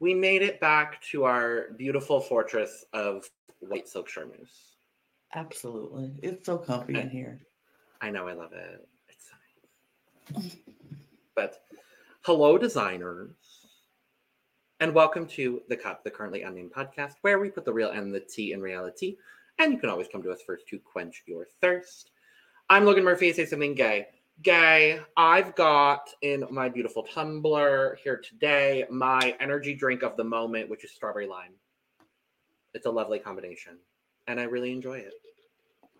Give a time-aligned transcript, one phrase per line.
[0.00, 3.28] We made it back to our beautiful fortress of
[3.58, 4.76] white silk charmeuse.
[5.34, 6.14] Absolutely.
[6.22, 7.38] It's so comfy in here.
[8.00, 8.88] I know, I love it.
[9.10, 9.30] It's
[10.34, 10.56] nice.
[11.36, 11.64] but
[12.22, 13.36] hello, designers,
[14.80, 18.14] and welcome to The Cup, the currently unnamed podcast, where we put the real and
[18.14, 19.18] the tea in reality.
[19.58, 22.10] And you can always come to us first to quench your thirst.
[22.70, 23.34] I'm Logan Murphy.
[23.34, 24.06] Say something gay.
[24.42, 25.00] Gay.
[25.16, 30.84] I've got in my beautiful tumbler here today my energy drink of the moment, which
[30.84, 31.52] is strawberry lime.
[32.72, 33.78] It's a lovely combination,
[34.28, 35.12] and I really enjoy it.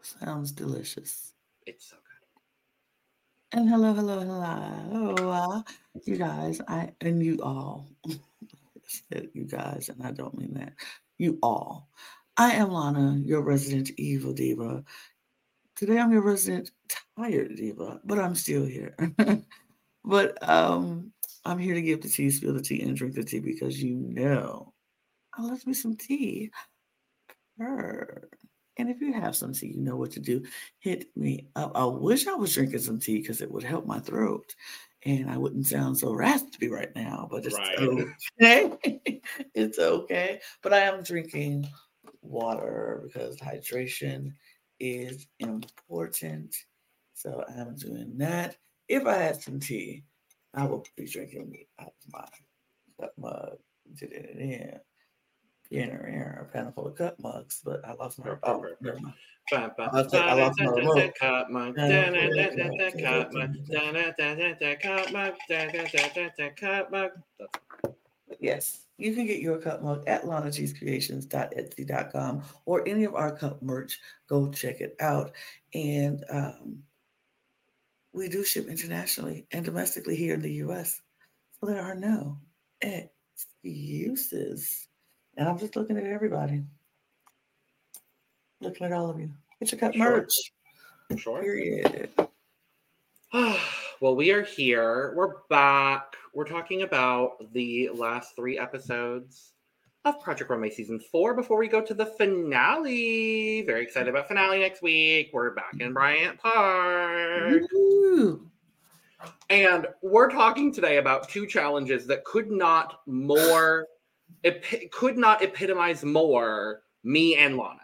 [0.01, 1.35] Sounds delicious.
[1.67, 3.59] It's so good.
[3.59, 5.63] And hello, hello, hello, uh,
[6.05, 6.61] you guys.
[6.67, 7.89] I and you all.
[9.35, 10.73] you guys, and I don't mean that.
[11.19, 11.89] You all.
[12.39, 14.83] I am Lana, your resident evil diva.
[15.77, 16.71] Today I'm your resident
[17.19, 18.95] tired diva, but I'm still here.
[20.05, 21.13] but um,
[21.45, 23.95] I'm here to give the tea, spill the tea, and drink the tea because you
[23.95, 24.73] know
[25.35, 26.51] I love me some tea.
[27.59, 28.29] Purr.
[28.79, 30.43] And if you have some tea, you know what to do.
[30.79, 31.73] Hit me up.
[31.75, 34.55] I wish I was drinking some tea because it would help my throat
[35.05, 37.79] and I wouldn't sound so raspy right now, but it's Right.
[38.41, 39.23] okay.
[39.55, 40.41] it's okay.
[40.63, 41.69] But I am drinking
[42.23, 44.33] water because hydration
[44.79, 46.55] is important.
[47.21, 48.57] So I'm doing that.
[48.89, 50.05] If I had some tea,
[50.55, 52.27] I would be drinking it out of my
[52.99, 53.59] cup mug.
[53.95, 54.81] Did it in
[55.71, 58.99] in or in a panel full of cup mugs, but I lost my oh, never
[59.01, 59.13] mind.
[59.51, 61.13] Ba, ba, I'll take- I lost my remote.
[61.21, 63.31] Cup mug, cup mug, cup
[68.41, 74.01] yes, you can get your cup mug at lanagcreations.etsy.com or any of our cup merch.
[74.29, 75.33] Go check it out.
[75.75, 76.83] And um,
[78.13, 81.01] we do ship internationally and domestically here in the US.
[81.59, 82.39] So there are no
[82.81, 84.89] excuses.
[85.37, 86.65] And I'm just looking at everybody.
[88.61, 89.31] Looking at all of you.
[89.61, 90.17] Get your cup Sure.
[90.19, 90.53] merch.
[91.17, 91.41] Sure.
[91.41, 92.11] Period.
[93.33, 95.15] well, we are here.
[95.17, 96.15] We're back.
[96.35, 99.53] We're talking about the last three episodes
[100.05, 103.63] of Project Runway season four before we go to the finale.
[103.63, 105.31] Very excited about finale next week.
[105.33, 107.63] We're back in Bryant Park.
[109.51, 113.87] And we're talking today about two challenges that could not more
[114.45, 117.79] epi- could not epitomize more me and Lana.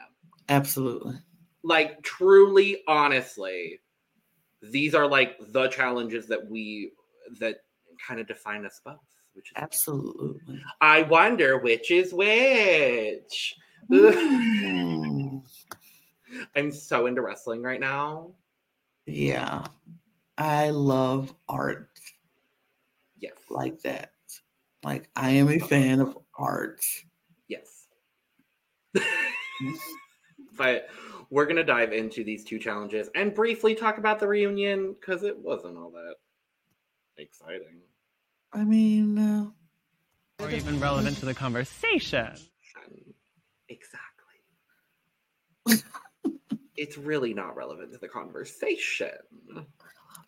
[0.49, 1.17] Absolutely.
[1.63, 3.81] Like truly honestly,
[4.63, 6.93] these are like the challenges that we
[7.41, 7.57] that
[8.07, 9.01] kind of define us both,
[9.37, 10.61] which is Absolutely.
[10.81, 13.55] I wonder which is which.
[13.91, 15.43] Mm.
[16.57, 18.33] I'm so into wrestling right now.
[19.07, 19.67] Yeah.
[20.39, 21.89] I love art
[23.21, 23.35] Yes.
[23.49, 24.13] like that.
[24.83, 26.85] Like I am a fan of art.
[27.49, 27.87] Yes.
[30.57, 30.89] but
[31.31, 35.23] we're going to dive into these two challenges and briefly talk about the reunion because
[35.23, 36.15] it wasn't all that
[37.19, 37.81] exciting.
[38.57, 39.51] I mean, uh,
[40.43, 42.33] or even relevant to the conversation.
[43.69, 44.41] Exactly.
[46.77, 49.11] it's really not relevant to the conversation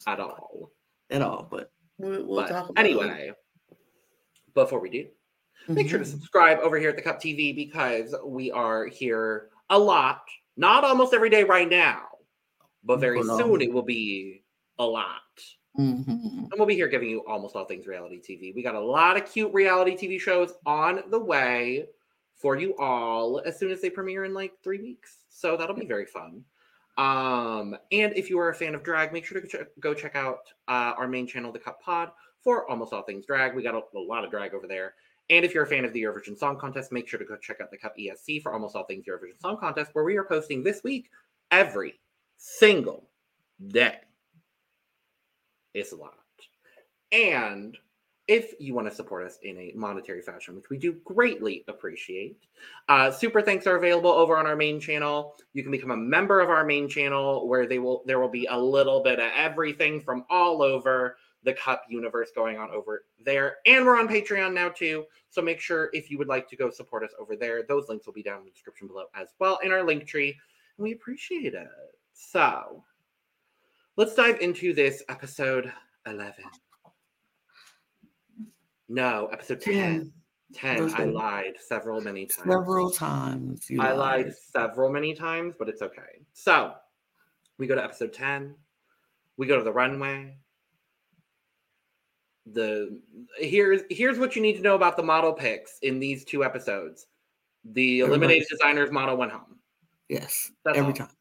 [0.06, 0.72] at all.
[1.08, 2.88] at all, but we'll, we'll But talk about it.
[2.90, 3.32] anyway,
[4.54, 5.06] before we do,
[5.68, 6.08] make sure to Mhm.
[6.10, 10.20] subscribe over here at the Cup TV because we are here a lot.
[10.58, 12.02] Not almost every day right now,
[12.84, 14.44] but very But, um, soon it will be
[14.78, 15.22] a lot.
[15.78, 16.48] Mhm.
[16.50, 18.52] And we'll be here giving you almost all things reality TV.
[18.54, 21.86] We got a lot of cute reality TV shows on the way
[22.34, 25.24] for you all as soon as they premiere in like three weeks.
[25.28, 26.44] So that'll be very fun.
[26.96, 29.94] Um, and if you are a fan of drag, make sure to go check, go
[29.94, 32.10] check out uh, our main channel, The Cup Pod,
[32.42, 33.54] for almost all things drag.
[33.54, 34.94] We got a, a lot of drag over there.
[35.30, 37.60] And if you're a fan of the Eurovision Song Contest, make sure to go check
[37.60, 40.64] out the Cup ESC for almost all things Eurovision Song Contest, where we are posting
[40.64, 41.08] this week
[41.52, 42.00] every
[42.36, 43.10] single
[43.68, 43.98] day.
[45.78, 46.14] It's a lot.
[47.12, 47.76] And
[48.26, 52.36] if you want to support us in a monetary fashion, which we do greatly appreciate,
[52.88, 55.36] uh, super thanks are available over on our main channel.
[55.54, 58.46] You can become a member of our main channel, where they will there will be
[58.46, 63.56] a little bit of everything from all over the Cup universe going on over there.
[63.64, 65.04] And we're on Patreon now too.
[65.30, 68.04] So make sure if you would like to go support us over there, those links
[68.04, 70.36] will be down in the description below as well in our link tree.
[70.76, 71.68] And we appreciate it.
[72.12, 72.84] So
[73.98, 75.70] let's dive into this episode
[76.06, 76.32] 11.
[78.88, 80.12] No, episode 10.
[80.54, 80.94] 10.
[80.94, 82.48] I lied several many times.
[82.48, 83.68] several times.
[83.68, 84.26] You I lied.
[84.26, 86.22] lied several many times, but it's okay.
[86.32, 86.72] So
[87.58, 88.54] we go to episode 10.
[89.36, 90.38] We go to the runway.
[92.46, 93.00] the
[93.36, 97.06] here's here's what you need to know about the model picks in these two episodes.
[97.64, 99.58] The eliminated designers model went home.
[100.08, 100.98] Yes, That's every all.
[100.98, 101.17] time.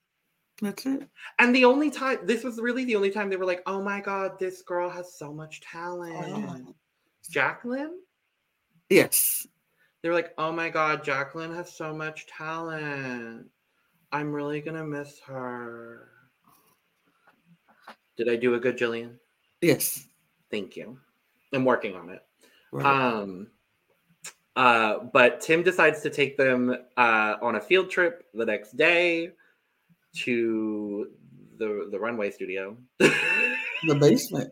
[0.61, 1.07] That's it.
[1.39, 4.01] And the only time this was really the only time they were like, "Oh my
[4.01, 6.15] god, this girl has so much talent."
[6.67, 6.75] Oh.
[7.29, 7.99] Jacqueline?
[8.89, 9.45] Yes.
[10.01, 13.49] They were like, "Oh my god, Jacqueline has so much talent.
[14.11, 16.09] I'm really going to miss her."
[18.15, 19.17] Did I do a good Jillian?
[19.61, 20.07] Yes.
[20.49, 20.97] Thank you.
[21.53, 22.23] I'm working on it.
[22.71, 22.85] Right.
[22.85, 23.47] Um,
[24.55, 29.33] uh, but Tim decides to take them uh, on a field trip the next day
[30.25, 31.09] to
[31.57, 34.51] the the runway studio, the basement.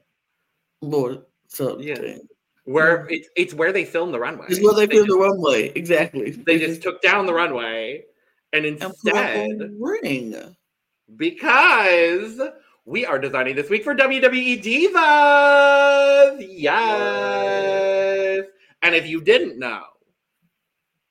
[0.82, 1.24] Lord.
[1.48, 2.18] So Yeah.
[2.66, 4.48] where it's it's where they film the runway.
[4.50, 5.72] It's where they They build just, the runway.
[5.76, 6.32] Exactly.
[6.32, 8.04] they just took down the runway,
[8.54, 10.36] and and put up instead, ring.
[11.16, 12.42] because
[12.86, 18.46] we are designing this week for WWE Divas, yes.
[18.84, 19.82] And if you didn't know,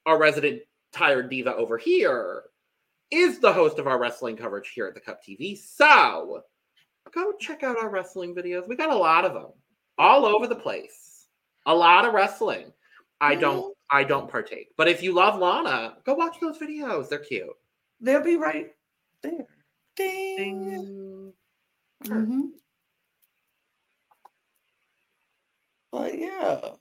[0.07, 0.63] our resident
[0.93, 2.45] tired diva over here
[3.15, 5.57] is the host of our wrestling coverage here at the Cup TV.
[5.57, 6.43] So
[7.13, 8.69] go check out our wrestling videos.
[8.69, 9.53] We got a lot of them
[9.99, 11.27] all over the place.
[11.67, 12.73] A lot of wrestling.
[13.21, 14.69] I don't I don't partake.
[14.77, 17.09] But if you love Lana, go watch those videos.
[17.09, 17.49] They're cute.
[18.01, 18.73] They'll be right
[19.23, 19.47] there.
[19.97, 20.67] Ding.
[20.69, 21.33] Ding.
[22.05, 22.49] Mhm.
[25.93, 26.75] But yeah,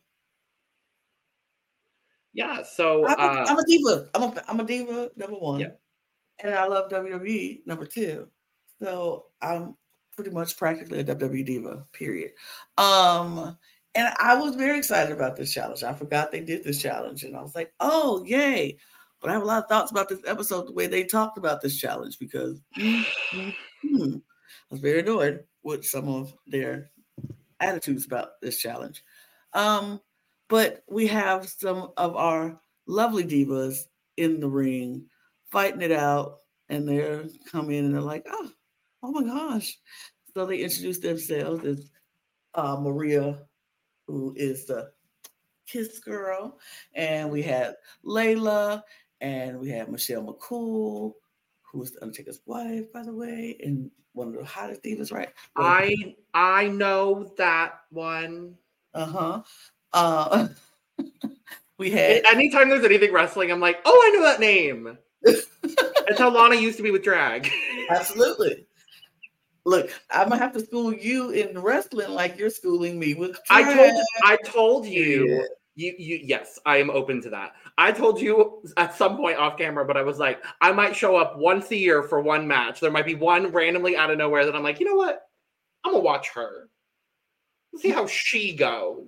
[2.33, 4.09] Yeah, so I'm, a, uh, I'm a diva.
[4.15, 5.11] I'm a, I'm a diva.
[5.15, 5.67] Number one, Yeah.
[6.39, 7.65] And I love WWE.
[7.65, 8.27] Number two,
[8.81, 9.75] so I'm
[10.15, 11.85] pretty much practically a WWE diva.
[11.93, 12.31] Period.
[12.77, 13.57] Um,
[13.95, 15.83] and I was very excited about this challenge.
[15.83, 18.77] I forgot they did this challenge, and I was like, oh yay!
[19.21, 21.61] But I have a lot of thoughts about this episode, the way they talked about
[21.61, 23.55] this challenge, because mm, mm,
[23.85, 24.21] mm, I
[24.69, 26.91] was very annoyed with some of their
[27.59, 29.03] attitudes about this challenge.
[29.53, 30.01] Um,
[30.49, 33.85] but we have some of our lovely divas
[34.17, 35.05] in the ring
[35.53, 38.49] fighting it out, and they're coming in and they're like, oh,
[39.03, 39.77] oh my gosh.
[40.33, 41.89] So they introduce themselves as
[42.55, 43.39] uh, Maria,
[44.07, 44.91] who is the
[45.67, 46.59] kiss girl,
[46.95, 48.81] and we had Layla,
[49.21, 51.13] and we had Michelle McCool,
[51.61, 55.29] who's the Undertaker's wife, by the way, and one of the hottest divas, right?
[55.55, 58.55] I I know that one.
[58.93, 59.41] uh-huh.
[59.93, 60.47] Uh
[61.77, 64.97] we had Anytime there's anything wrestling, I'm like, oh, I know that name.
[65.23, 67.49] That's how Lana used to be with drag.
[67.89, 68.65] absolutely.
[69.65, 73.39] Look, I'm gonna have to school you in wrestling like you're schooling me with.
[73.49, 74.03] I told.
[74.23, 75.43] I told you, Yeah.
[75.75, 77.53] you you yes, I am open to that.
[77.77, 81.15] I told you at some point off camera, but I was like, I might show
[81.15, 82.81] up once a year for one match.
[82.81, 85.21] There might be one randomly out of nowhere that I'm like, you know what?
[85.85, 86.67] I'm gonna watch her.
[87.77, 89.07] See how she goes.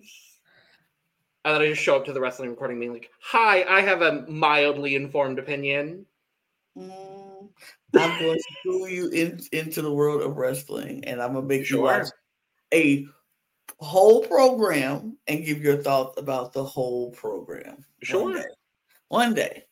[1.45, 4.01] And then I just show up to the wrestling recording being like, hi, I have
[4.01, 6.07] a mildly informed opinion.
[6.75, 7.49] Mm,
[7.95, 11.69] I'm going to school you in, into the world of wrestling, and I'm gonna make
[11.69, 12.07] you watch
[12.73, 13.05] a
[13.79, 17.75] whole program and give your thoughts about the whole program.
[17.75, 18.33] one Sure.
[18.33, 18.45] day.
[19.09, 19.63] One day.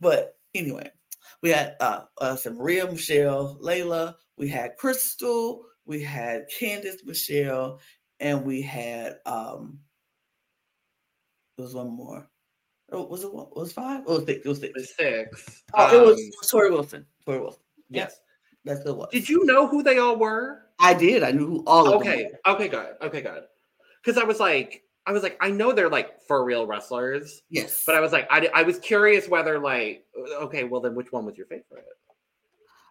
[0.00, 0.90] But anyway,
[1.42, 7.80] we had uh, us and Maria Michelle, Layla, we had Kristal, we had Candice Michelle,
[8.18, 9.78] and we had um
[11.62, 12.28] was one more.
[12.90, 13.46] Oh, was it one?
[13.54, 14.02] Was it five?
[14.06, 14.44] Oh, it was six.
[14.44, 14.72] It was six.
[14.74, 14.84] The
[15.36, 15.62] six.
[15.74, 17.06] Oh, it was, Um, it was Torrie Wilson.
[17.26, 17.60] Torrie Wilson.
[17.90, 18.20] yes.
[18.64, 19.08] That's the one.
[19.12, 20.62] Did you know who they all were?
[20.80, 21.22] I did.
[21.22, 22.00] I knew who all of them.
[22.00, 22.24] Okay.
[22.46, 22.52] were.
[22.54, 22.94] Okay, good.
[23.02, 23.44] Okay, good.
[24.02, 27.84] Because I was like, I was like, I know they're like for real wrestlers, Yes.
[27.86, 30.04] but I was like, I, I was curious whether like,
[30.42, 31.84] okay, well then which one was your favorite?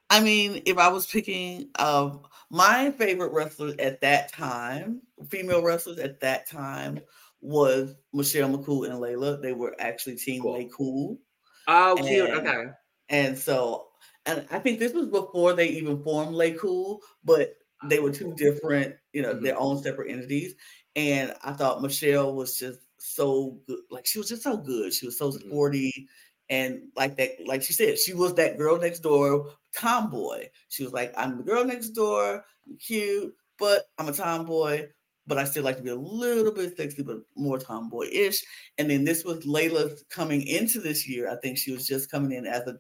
[0.10, 6.00] I mean, if I was picking um my favorite wrestlers at that time, female wrestlers
[6.00, 7.02] at that time
[7.42, 9.42] was Michelle McCool and Layla.
[9.42, 10.54] They were actually team Cool.
[10.54, 11.20] Lay Cool.
[11.68, 12.30] Oh, cute.
[12.30, 12.66] And- Okay.
[13.10, 13.90] And so
[14.26, 17.54] and I think this was before they even formed Lay Cool, but
[17.86, 20.56] they were two different, you know, their own separate entities.
[20.96, 23.80] And I thought Michelle was just so good.
[23.90, 24.94] Like she was just so good.
[24.94, 25.40] She was so Mhm.
[25.40, 26.08] sporty.
[26.50, 30.50] And like that, like she said, she was that girl next door tomboy.
[30.70, 34.88] She was like, I'm the girl next door, I'm cute, but I'm a tomboy,
[35.28, 38.44] but I still like to be a little bit sexy, but more tomboy-ish.
[38.78, 41.30] And then this was Layla coming into this year.
[41.30, 42.78] I think she was just coming in as a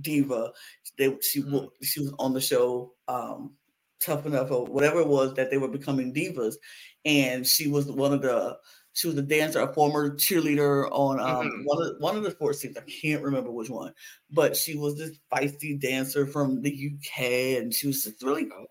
[0.00, 0.52] diva.
[0.98, 3.56] They she wa- she was on the show um
[4.00, 6.56] tough enough or whatever it was that they were becoming divas
[7.04, 8.58] and she was one of the
[8.92, 11.60] she was a dancer a former cheerleader on um Mhm.
[11.64, 13.94] one of one of the sports teams i can't remember which one
[14.30, 18.66] but she was this feisty dancer from the uk and she was just really Oh.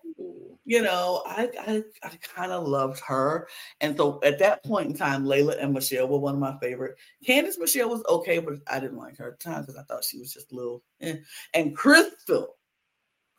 [0.64, 3.48] You know, I I, I kind of loved her.
[3.80, 6.96] And so at that point in time, Layla and Michelle were one of my favorite.
[7.26, 10.04] Candice Michelle was okay, but I didn't like her at the time because I thought
[10.04, 10.82] she was just a little.
[11.00, 11.16] Eh.
[11.52, 12.46] And Kristal,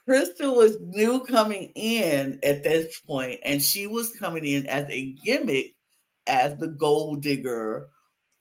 [0.07, 5.13] Kristal was new coming in at this point, and she was coming in as a
[5.23, 5.73] gimmick
[6.27, 7.89] as the gold digger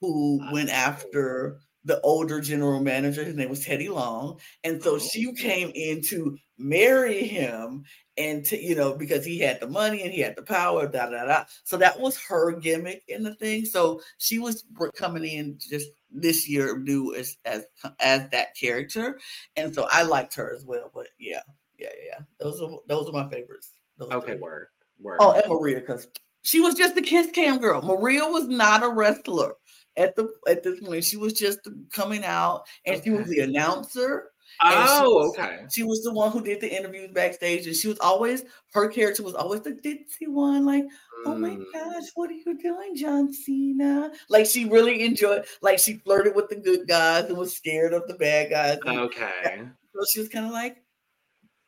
[0.01, 3.23] who went after the older general manager.
[3.23, 4.39] His name was Teddy Long.
[4.63, 5.33] And so oh, she Oh.
[5.33, 7.83] came in to marry him
[8.17, 11.09] and to, you know, because he had the money and he had the power, da
[11.09, 11.43] da da.
[11.63, 13.65] So that was her gimmick in the thing.
[13.65, 14.63] So she was
[14.95, 17.65] coming in just this year new as as
[17.99, 19.19] as that character.
[19.55, 20.89] And so I liked her as well.
[20.93, 21.41] But yeah,
[21.77, 22.19] yeah, yeah.
[22.39, 23.71] Those are those are my favorites.
[23.97, 24.41] Those Okay, three.
[24.41, 24.67] word.
[24.99, 25.17] Word.
[25.19, 26.07] Oh, and Maria, because
[26.41, 27.81] she was just the kiss cam girl.
[27.81, 29.55] Maria was not a wrestler
[29.97, 31.03] at the at this point.
[31.03, 31.59] She was just
[31.91, 34.31] coming out, and she was the announcer.
[34.61, 35.65] and she oh, was- okay.
[35.71, 39.23] She was the one who did the interviews backstage, and she was always her character
[39.23, 40.85] was always the ditzy one, like,
[41.25, 41.65] "Oh my Mm.
[41.73, 46.49] gosh, what are you doing, John Cena?" Like she really enjoyed, like she flirted with
[46.49, 48.77] the good guys and was scared of the bad guys.
[48.85, 49.63] Okay.
[49.93, 50.77] so she was kind of like,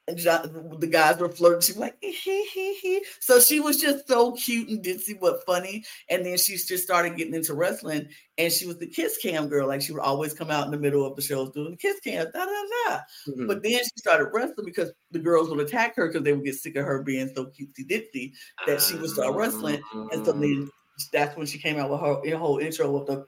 [0.08, 1.62] and John, the guys were flirting.
[1.62, 5.20] She was like, "Eh, hee, hee, hee." so she was just so cute and ditzy
[5.20, 5.84] but funny.
[6.10, 9.68] And then she just started getting into wrestling, and she was the kiss cam girl.
[9.68, 12.00] Like she would always come out in the middle of the shows doing the kiss
[12.00, 13.00] cam, da da da.
[13.28, 13.48] Mhm.
[13.48, 16.56] But then she started wrestling because the girls would attack her because they would get
[16.56, 18.34] sick of her being so cutesy ditzy.
[18.66, 20.70] that she would start wrestling, And so then
[21.12, 23.26] that's when she came out with her, her whole intro with the.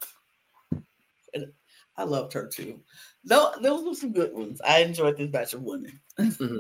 [1.34, 1.52] And
[1.98, 2.80] I loved her too.
[3.24, 4.62] Though those were some good ones.
[4.66, 6.00] I enjoyed this batch of women.
[6.18, 6.58] Mhm.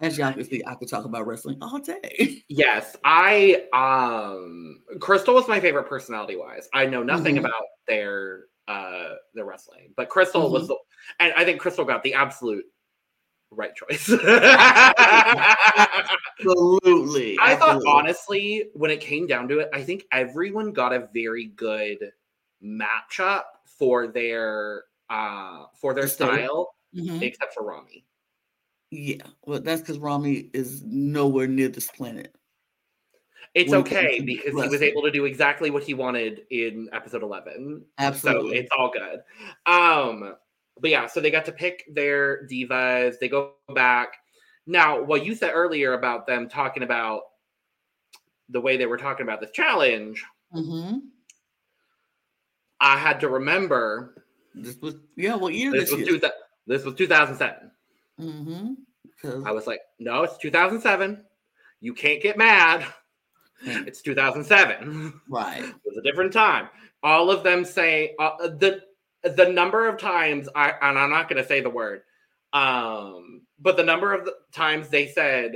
[0.00, 2.44] As y'all can see, I could talk about wrestling all day.
[2.48, 6.68] Yes, I um Kristal was my favorite personality wise.
[6.72, 7.40] I know nothing Mhm.
[7.40, 10.68] about their uh their wrestling, but Kristal was Mhm.
[10.68, 10.76] the
[11.20, 12.64] and I think Kristal got the absolute
[13.50, 14.08] right choice.
[16.38, 17.36] Absolutely.
[17.40, 17.90] I thought absolutely.
[17.92, 21.98] honestly, when it came down to it, I think everyone got a very good
[22.62, 27.22] matchup for their uh for their style, Mhm.
[27.22, 28.04] except for Rami.
[28.90, 32.34] Yeah, well, that's because Rami is nowhere near this planet.
[33.54, 37.22] It's When okay because he was able to do exactly what he wanted in episode
[37.22, 37.84] 11.
[37.98, 38.56] Absolutely.
[38.56, 39.22] So it's all good.
[39.66, 40.36] Um,
[40.80, 43.18] but yeah, so they got to pick their divas.
[43.18, 44.16] They go back.
[44.66, 47.22] Now, what you said earlier about them talking about
[48.48, 50.24] the way they were talking about this challenge,
[50.54, 51.02] Mhm.
[52.80, 54.26] I had to remember
[54.62, 55.34] This was yeah.
[55.36, 56.18] What year this this, was year?
[56.18, 56.28] two,
[56.66, 57.70] this was 2007.
[58.20, 59.46] Mm-hmm.
[59.46, 61.24] I was like, no, it's 2007.
[61.80, 62.84] You can't get mad.
[63.62, 65.20] It's 2007.
[65.28, 65.62] right.
[65.64, 66.68] It was a different time.
[67.02, 68.82] All of them say uh, the
[69.22, 72.02] the number of times I and I'm not going to say the word,
[72.52, 75.52] um, but the number of the times they said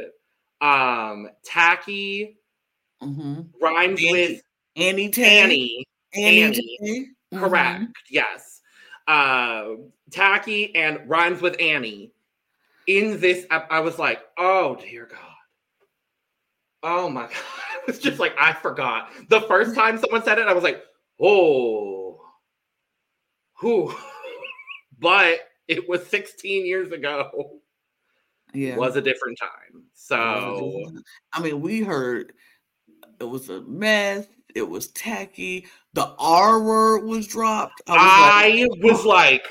[0.61, 2.38] um, tacky
[3.02, 3.40] Mm-hmm.
[3.61, 4.12] rhymes Annie.
[4.12, 4.42] with
[4.76, 5.40] Annie Tay.
[5.40, 5.87] Annie.
[6.14, 6.44] Annie.
[6.80, 7.09] Annie.
[7.35, 7.40] Mhm.
[7.40, 7.85] Correct.
[8.09, 8.61] Yes.
[9.06, 9.75] Uh,
[10.11, 12.12] tacky and rhymes with Annie.
[12.87, 15.18] In this, I, I was like, oh dear God.
[16.82, 17.30] Oh my God.
[17.32, 19.11] I was just like, I forgot.
[19.28, 20.82] The first time someone said it, I was like,
[21.21, 22.21] oh.
[23.61, 23.94] Whew.
[24.99, 27.59] But it was 16 years ago.
[28.54, 28.76] Yeah.
[28.76, 29.50] Was a different time.
[29.71, 30.92] It was a So.
[31.32, 32.35] I mean, we heard
[33.18, 34.26] it was a mess.
[34.54, 35.66] It was tacky.
[35.94, 37.82] The R word was dropped.
[37.87, 39.46] I like, was like,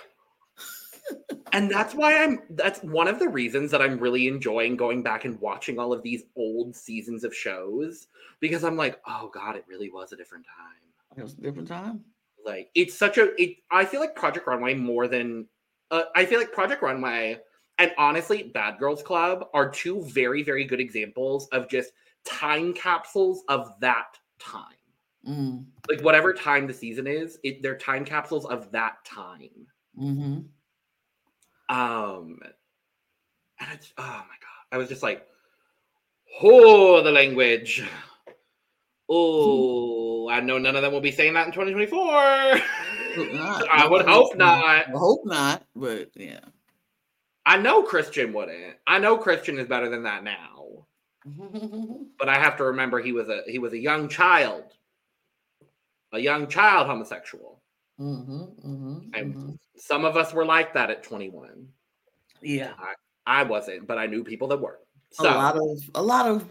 [1.53, 2.39] and that's why I'm.
[2.49, 6.01] That's one of the reasons that I'm really enjoying going back and watching all of
[6.01, 8.07] these old seasons of shows
[8.39, 11.17] because I'm like, oh god, it really was a different time.
[11.17, 12.03] it was a different time.
[12.43, 13.39] Like it's such a.
[13.41, 13.57] It.
[13.69, 15.47] I feel like Project Runway more than.
[15.91, 17.39] Uh, I feel like Project Runway
[17.77, 21.91] and honestly, Bad Girls Club are two very very good examples of just
[22.25, 24.75] time capsules of that time.
[25.27, 29.67] Mm, Like whatever time the season is, it, they're time capsules of that time.
[29.97, 30.39] hmm
[31.69, 32.39] Um,
[33.59, 35.27] and it's oh my god, I was just like,
[36.41, 37.83] oh, the language.
[39.09, 41.99] Oh, I know none of them will be saying that in 2024.
[43.71, 44.63] I would hope not.
[44.65, 46.39] I hope not, but yeah.
[47.45, 48.77] I know Christian wouldn't.
[48.87, 50.85] I know Christian is better than that now,
[52.19, 54.63] but I have to remember he was a he was a young child,
[56.11, 57.61] a young child homosexual.
[57.97, 61.67] hmm hmm And some of us were like that at 21.
[62.41, 62.73] Yeah.
[63.25, 64.79] I wasn't, but I knew people that were.
[65.19, 66.45] A lot of a lot of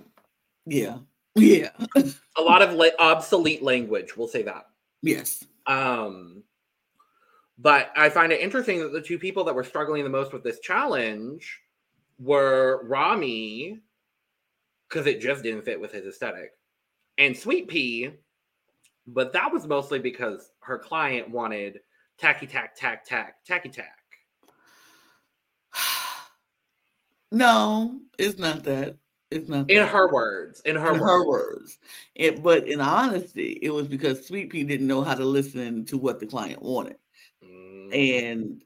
[0.66, 0.98] yeah.
[1.36, 1.70] Yeah.
[2.36, 4.66] a lot of la- obsolete language we'll say that
[5.00, 5.44] yes.
[5.66, 6.42] um
[7.56, 10.42] but i find it interesting that the two people that were struggling the most with
[10.42, 11.60] this challenge
[12.18, 13.80] were rami
[14.90, 16.52] because it just didn't fit with his aesthetic.
[17.16, 18.10] And Sweet Pea,
[19.12, 21.80] but that was mostly because her client wanted
[22.18, 23.96] tacky tack tack tack tacky tack.
[27.32, 28.96] No, it's not that.
[29.30, 29.88] It's not In that.
[29.90, 31.04] her words, in her in words.
[31.04, 31.78] her words.
[32.16, 35.96] It, but in honesty, it was because Sweet Pea didn't know how to listen to
[35.96, 36.96] what the client wanted.
[37.44, 37.94] Mm,
[38.34, 38.62] And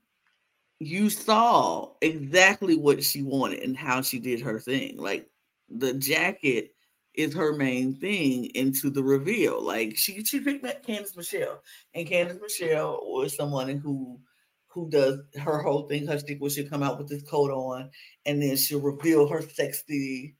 [0.81, 4.97] you saw exactly what she wanted and how she did her thing.
[4.97, 5.29] Like
[5.69, 6.74] the jacket
[7.15, 9.63] is her main thing into the reveal.
[9.63, 11.63] Like she she picked that Candice Michelle,
[11.95, 14.21] and Candice Michelle was someone who
[14.69, 16.07] who does her whole thing.
[16.07, 17.91] Her stick was she'll come out with this coat on,
[18.27, 20.37] and then she'll reveal her sexy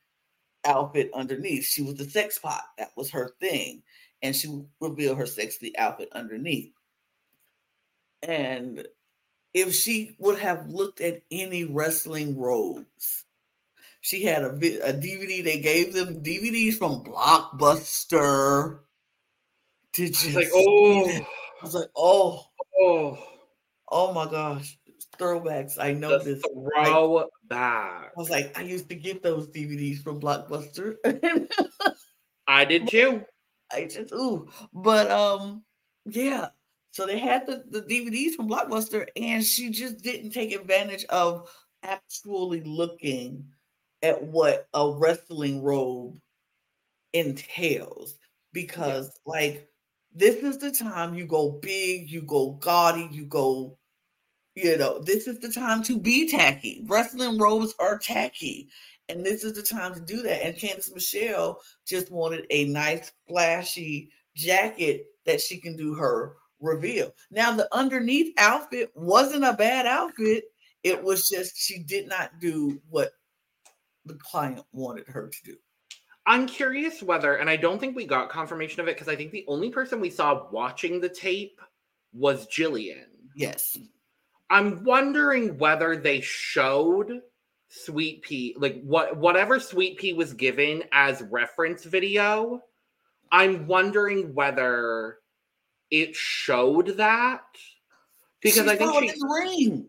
[0.65, 1.65] outfit underneath.
[1.65, 2.63] She was the sex pot.
[2.79, 3.83] That was her thing,
[4.23, 6.73] and she would reveal her sexy outfit underneath.
[8.23, 8.87] And
[9.53, 13.24] if she would have looked at any wrestling robes,
[14.05, 15.43] she had a, a DVD.
[15.43, 18.81] They gave them DVDs from Blockbuster.
[19.95, 20.35] Did you?
[20.35, 21.09] like, oh.
[21.09, 21.27] I
[21.63, 22.45] was like, oh,
[22.83, 23.19] oh,
[23.91, 24.77] oh my gosh,
[25.19, 25.79] throwbacks.
[25.81, 26.43] I know the this.
[26.43, 27.31] throwback.
[27.51, 30.97] I was like, I used to get those DVDs from Blockbuster.
[32.47, 33.25] I did too.
[33.73, 35.63] I just ooh, but um,
[36.05, 36.49] yeah.
[36.91, 41.49] So they had the, the DVDs from Blockbuster, and she just didn't take advantage of
[41.83, 43.47] actually looking
[44.05, 46.21] at what a wrestling robe
[47.15, 48.17] entails.
[48.53, 49.67] Because, like,
[50.15, 53.77] this is the time you go big, you go gaudy, you go,
[54.55, 56.85] you know, this is the time to be tacky.
[56.87, 58.69] Wrestling robes are tacky.
[59.09, 60.47] And this is the time to do that.
[60.47, 67.13] And Candice Michelle just wanted a nice, flashy jacket that she can do her reveal.
[67.31, 70.45] Now, the underneath outfit wasn't a bad outfit.
[70.85, 73.13] It was just she did not do what
[74.07, 75.57] the client wanted her to do.
[76.27, 79.31] I'm curious whether, and I don't think we got confirmation of it because I think
[79.31, 81.61] the only person we saw watching the tape
[82.13, 83.07] was Jillian.
[83.37, 83.77] Yes.
[84.49, 87.21] I'm wondering whether they showed
[87.69, 92.63] Sweet Pea, like what whatever Sweet Pea was given as reference video.
[93.33, 95.19] I'm wondering whether
[95.91, 97.43] it showed that
[98.41, 99.87] because She I think she ring.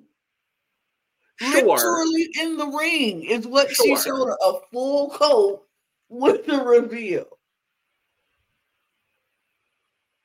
[1.39, 5.63] Sure Literally in the ring is what she showed her, a full coat
[6.09, 7.25] with the reveal.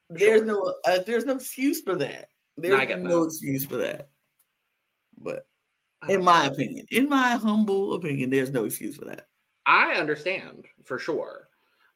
[0.09, 2.29] There's no uh, there's no excuse for that.
[2.57, 4.09] There's get no excuse for that.
[5.19, 5.47] But
[6.09, 6.53] in my know.
[6.53, 9.29] opinion, in my humble opinion, there's no excuse for that.
[9.67, 11.49] I understand for sure.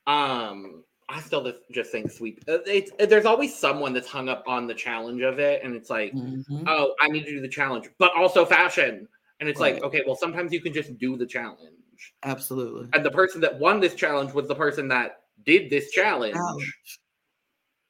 [0.07, 2.43] Um, I still just, just think sweep.
[2.49, 5.91] uh, It's there's always someone that's hung up on the challenge of it, and it's
[5.91, 6.65] like, Mhm.
[6.67, 9.07] oh, I need to do the challenge, but also fashion,
[9.41, 12.89] and it's like, okay, well, sometimes you can just do the challenge, Absolutely.
[12.95, 16.37] and the person that won this challenge was the person that did this challenge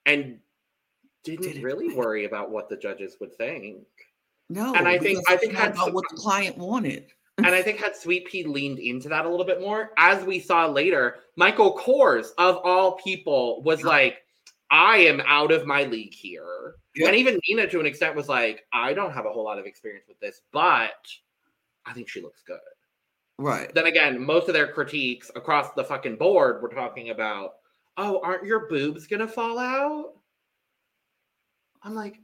[0.06, 0.40] and
[1.22, 1.96] didn't Did really right.
[1.96, 3.86] worry about what the judges would think.
[4.50, 7.12] No, And I think- I think about some- what the client wanted.
[7.38, 10.38] And I think had Sweet Pea leaned into that a little bit more, as we
[10.38, 13.86] saw later, Michael Kors of all people was Yeah.
[13.88, 14.18] like,
[14.70, 16.76] I am out of my league here.
[16.96, 17.08] Yep.
[17.08, 19.66] And even Nina to an extent was like, I don't have a whole lot of
[19.66, 20.92] experience with this, but
[21.86, 22.58] I think she looks good.
[23.38, 23.72] Right.
[23.74, 27.54] Then again, most of their critiques across the fucking board were talking about,
[27.96, 30.14] oh, aren't your boobs gonna fall out?
[31.82, 32.20] I'm like,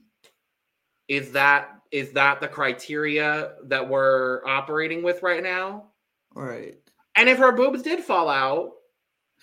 [1.08, 5.92] is that is that the criteria that we're operating with right now?
[6.34, 6.78] Right.
[7.16, 8.72] And if her boobs did fall out,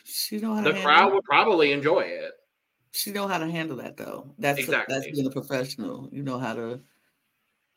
[0.04, 2.34] She know how the to crowd would probably enjoy it.
[2.92, 4.34] she know how to handle that though.
[4.40, 6.10] That's that's being a professional.
[6.12, 6.82] You know how to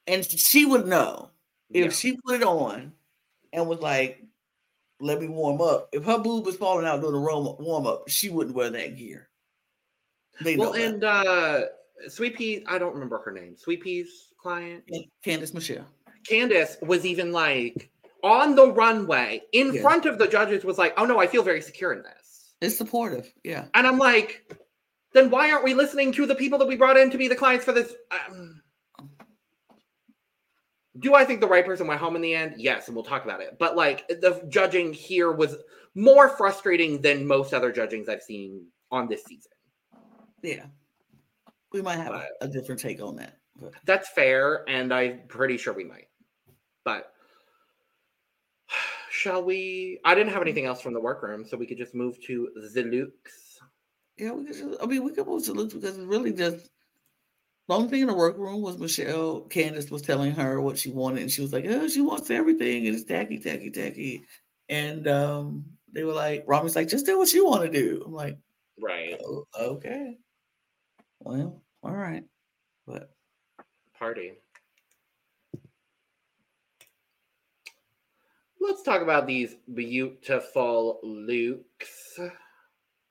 [0.06, 1.30] and she would know
[1.72, 1.90] if Yeah.
[1.90, 2.92] she put it on
[3.52, 4.24] and was like,
[5.00, 5.88] let me warm up.
[5.92, 7.20] If her boob was falling out during the
[7.60, 9.28] warm up, she wouldn't wear that gear.
[10.40, 11.66] They Well, and uh
[12.08, 13.56] Sweet Pea, I don't remember her name.
[13.56, 15.86] Sweet Pea's client, And Candice Michelle.
[16.28, 17.90] Candice, was even like
[18.22, 19.82] on the runway in Yeah.
[19.82, 22.76] front of the judges, was like, "Oh no, I feel very secure in this." It's
[22.76, 23.32] supportive.
[23.42, 23.66] Yeah.
[23.74, 24.44] And I'm like,
[25.12, 27.34] then why aren't we listening to the people that we brought in to be the
[27.36, 27.94] clients for this?
[28.10, 28.62] Um,
[30.98, 32.54] do I think the right person went home in the end?
[32.58, 33.56] Yes, and we'll talk about it.
[33.58, 35.56] But like the judging here was
[35.94, 39.52] more frustrating than most other judgings I've seen on this season.
[40.42, 40.66] Yeah.
[41.72, 43.38] We might have a, different take on that.
[43.60, 46.08] But That's fair, and I'm pretty sure we might.
[46.84, 47.12] But
[49.10, 50.00] shall we?
[50.04, 52.82] I didn't have anything else from the workroom, so we could just move to the
[52.82, 53.58] looks.
[54.18, 56.70] yeah, we could just, I mean we could move to looks because it's really just
[57.68, 61.22] the only thing in the workroom was Michelle Candice was telling her what she wanted,
[61.22, 64.24] and she was like, Oh, she wants everything, and it's tacky, tacky, tacky.
[64.68, 68.02] And um they were like, Rami's like, just do what you want to do.
[68.06, 68.38] I'm like,
[68.80, 69.20] Right.
[69.24, 70.16] oh, okay.
[71.20, 72.24] Well, all right.
[72.86, 73.10] But
[73.98, 74.32] Party.
[78.60, 82.18] Let's talk about these beautiful looks.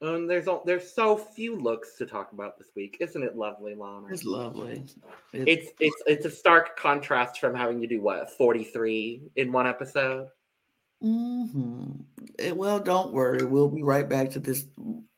[0.02, 3.76] Um, there's all, there's so few looks to talk about this week, isn't it lovely,
[3.76, 4.08] Lana?
[4.10, 4.84] it's lovely.
[5.34, 9.68] It's, It's it's it's a stark contrast from having to do what 43 in one
[9.68, 10.30] episode.
[11.04, 12.06] mhm.
[12.38, 13.44] Eh, well, don't worry.
[13.44, 14.66] We'll be right back to this.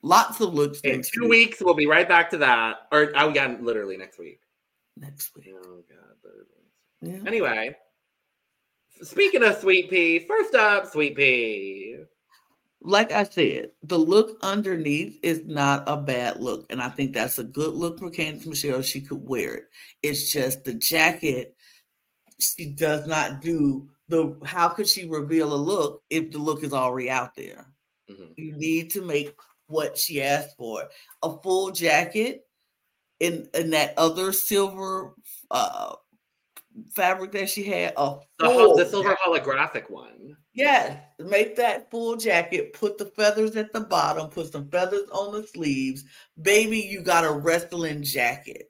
[0.04, 1.30] Lots of looks In two week.
[1.50, 2.88] weeks, we'll be right back to that.
[2.92, 4.40] Or oh yeah, literally next week.
[4.98, 5.48] Next week.
[5.54, 6.48] Oh god, literally.
[7.02, 7.28] Yeah.
[7.28, 7.76] Anyway,
[9.04, 11.98] speaking of Sweet Pea, first up, Sweet Pea.
[12.82, 16.66] like I said, the look underneath is not a bad look.
[16.72, 18.82] And I think that's a good look for Candice Michelle.
[18.82, 19.64] She could wear it.
[20.02, 21.56] It's just the jacket,
[22.40, 26.74] she does not do the how could she reveal a look if the look is
[26.74, 27.68] already out there?
[28.10, 28.34] Mhm.
[28.36, 29.36] You need to make
[29.72, 30.90] what she asked for.
[31.24, 32.42] A full jacket
[33.20, 35.14] in in that other silver
[35.50, 35.96] uh
[36.94, 37.94] fabric that she had.
[37.98, 40.38] A The, full the silver holographic one.
[40.54, 45.32] Yes, make that full jacket, put the feathers at the bottom, put some feathers on
[45.34, 46.04] the sleeves.
[46.42, 48.70] Baby, you got a wrestling jacket.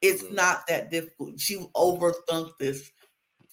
[0.00, 0.32] It's Mhm.
[0.32, 1.38] not that difficult.
[1.38, 2.90] She overthunk this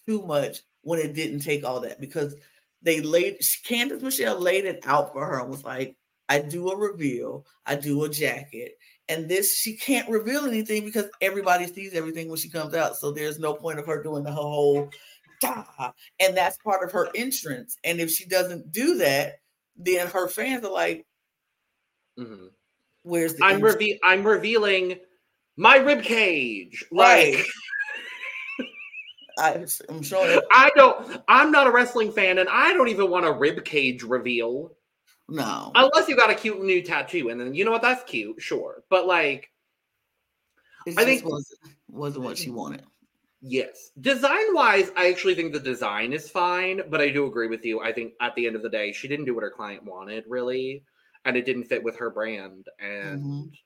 [0.07, 2.35] too much when it didn't take all that because
[2.81, 5.97] they laid Candice Michelle laid it out for her and was like,
[6.29, 8.77] I do a reveal, I do a jacket.
[9.09, 12.97] And this she can't reveal anything because everybody sees everything when she comes out.
[12.97, 14.89] So there's no point of her doing the whole
[15.39, 17.77] "Dah," and that's part of her entrance.
[17.85, 19.39] And if she doesn't do that,
[19.77, 21.05] then her fans are like,
[22.19, 22.47] mm-hmm.
[23.03, 24.99] "Where's the?" I'm entrance?" reve- I'm revealing
[25.55, 26.83] my rib cage.
[26.91, 27.35] Right.
[27.35, 27.45] Like
[29.39, 30.43] I, I'm showing it.
[30.51, 31.21] I don't.
[31.27, 34.76] I'm not a wrestling fan, and I don't even want a rib cage reveal
[35.29, 37.81] No, unless you got a cute new tattoo, and then you know what?
[37.81, 38.83] That's cute, sure.
[38.89, 39.51] But like,
[40.85, 41.59] it I think- wasn't
[41.89, 42.83] wasn't what she wanted.
[43.41, 46.81] yes, design wise, I actually think the design is fine.
[46.89, 47.81] But I do agree with you.
[47.81, 50.23] I think at the end of the day, she didn't do what her client wanted,
[50.27, 50.83] really,
[51.25, 52.67] and it didn't fit with her brand.
[52.79, 53.59] And Mhm.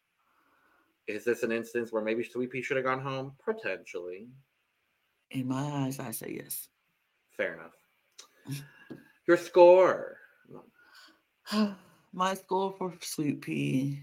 [1.08, 3.36] is this an instance where maybe Sweet Pea should have gone home?
[3.46, 4.30] Potentially.
[5.30, 6.70] In my eyes, I say yes.
[7.38, 8.64] Fair enough.
[9.28, 10.18] Your score.
[12.14, 14.02] My score for Sweet Pea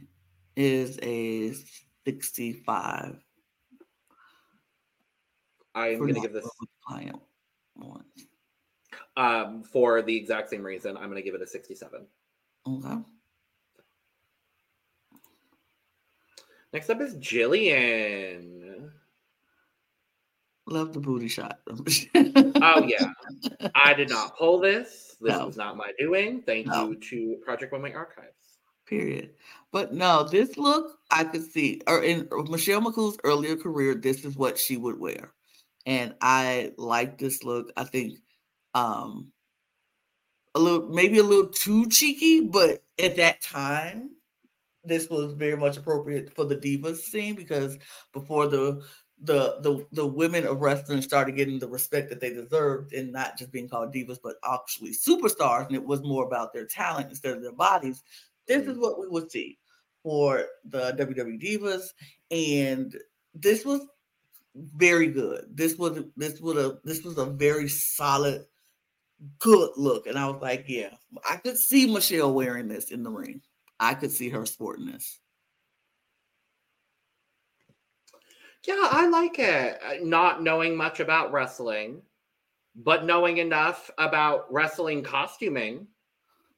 [0.57, 1.53] is a
[2.07, 3.17] 65.
[5.75, 7.21] I am going to give this going with the client
[7.75, 8.05] one.
[9.17, 10.97] um, for the exact same reason.
[10.97, 12.07] I'm going to give it a 67.
[12.67, 12.97] Okay.
[16.73, 18.68] Next up is Jillian.
[20.69, 21.61] Love the booty shot.
[22.61, 23.11] Oh, yeah.
[23.75, 25.17] I did not pull this.
[25.21, 25.47] This No.
[25.47, 26.43] was not my doing.
[26.43, 26.91] Thank No.
[26.91, 28.59] you to Project Woman Archives.
[28.87, 29.31] Period.
[29.73, 34.37] But no, this look I could see, or in Michelle McCool's earlier career, this is
[34.37, 35.33] what she would wear,
[35.87, 37.71] and I like this look.
[37.77, 38.19] I think
[38.75, 39.33] um
[40.55, 44.11] a little, maybe a little too cheeky, but at that time,
[44.85, 47.79] this was very much appropriate for the divas scene because
[48.15, 48.83] before the
[49.23, 53.37] the the the women of wrestling started getting the respect that they deserved and not
[53.37, 57.37] just being called divas but actually superstars and it was more about their talent instead
[57.37, 58.05] of their bodies
[58.47, 58.81] this is mm-hmm.
[58.81, 59.59] what we would see
[60.03, 61.89] for the WWE divas
[62.31, 62.97] and
[63.35, 63.87] this was
[64.55, 65.47] very good.
[65.51, 68.47] This was this was a this was a very solid
[69.39, 70.91] good look and I was like yeah
[71.29, 73.43] I could see Michelle wearing this in the ring.
[73.81, 75.21] I could see her sporting this
[78.66, 79.81] Yeah, I like it.
[79.83, 82.03] Uh, Not knowing much about wrestling,
[82.77, 85.88] but knowing enough about wrestling costuming.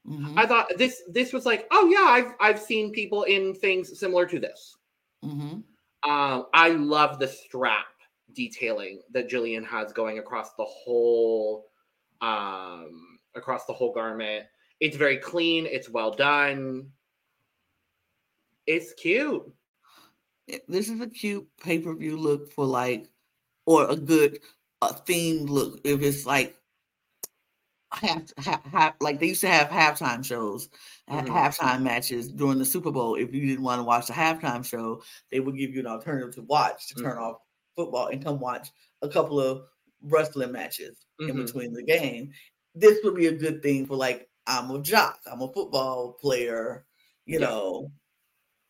[0.04, 3.98] Mhm, I thought this this was like, oh yeah, I've I've seen people in things
[3.98, 4.76] similar to this.
[5.22, 5.62] mhm.
[6.02, 7.86] Um, I love the strap
[8.32, 11.66] detailing that Jillian has going across the whole
[12.22, 14.46] um across the whole garment.
[14.80, 16.90] It's very clean, it's well done.
[18.66, 19.52] It's cute.
[20.68, 23.10] This is a cute pay-per-view look for like
[23.66, 24.40] or a good
[24.82, 26.56] uh, themed look if it's like
[27.92, 30.68] half, half, half like they used to have halftime shows
[31.12, 31.26] Mhm.
[31.26, 35.02] halftime matches during the super bowl if you didn't want to watch the halftime show
[35.32, 37.18] they would give you an alternative to watch to turn Mhm.
[37.18, 37.38] off
[37.74, 38.68] football and come watch
[39.02, 39.64] a couple of
[40.02, 41.36] wrestling matches in Mhm.
[41.36, 42.32] between the game
[42.74, 46.86] this would be a good thing for like i'm a jock i'm a football player
[47.26, 47.46] you Yeah.
[47.46, 47.90] know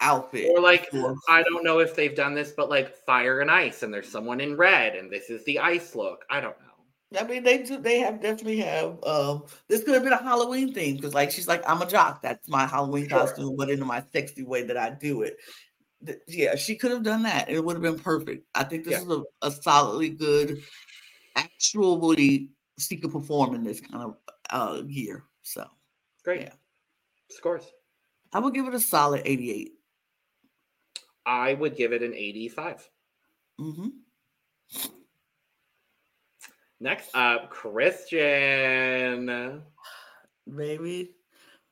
[0.00, 0.88] outfit Or like
[1.28, 4.40] I don't know if they've done this, but like fire and ice, and there's someone
[4.40, 6.24] in red, and this is the ice look.
[6.30, 7.20] I don't know.
[7.20, 7.78] I mean, they do.
[7.78, 9.02] They have definitely have.
[9.04, 12.22] Um, this could have been a Halloween theme because, like, she's like, "I'm a jock.
[12.22, 13.18] That's my Halloween Sure.
[13.18, 15.36] costume, but in my sexy way that I do it."
[16.06, 17.50] Th- Yeah, she could have done that.
[17.50, 18.46] It would have been perfect.
[18.54, 19.02] I think this Yeah.
[19.02, 20.62] is a, a solidly good,
[21.36, 24.16] actually, she could perform in this kind of
[24.50, 25.24] uh year.
[25.42, 25.66] So
[26.24, 26.42] Great.
[26.42, 26.52] Yeah.
[27.30, 27.64] Scores.
[28.32, 29.72] I would give it a solid 88.
[31.26, 32.88] I would give it an 85.
[33.58, 33.88] hmm
[36.82, 39.26] Next up, Christian.
[40.56, 41.14] Baby,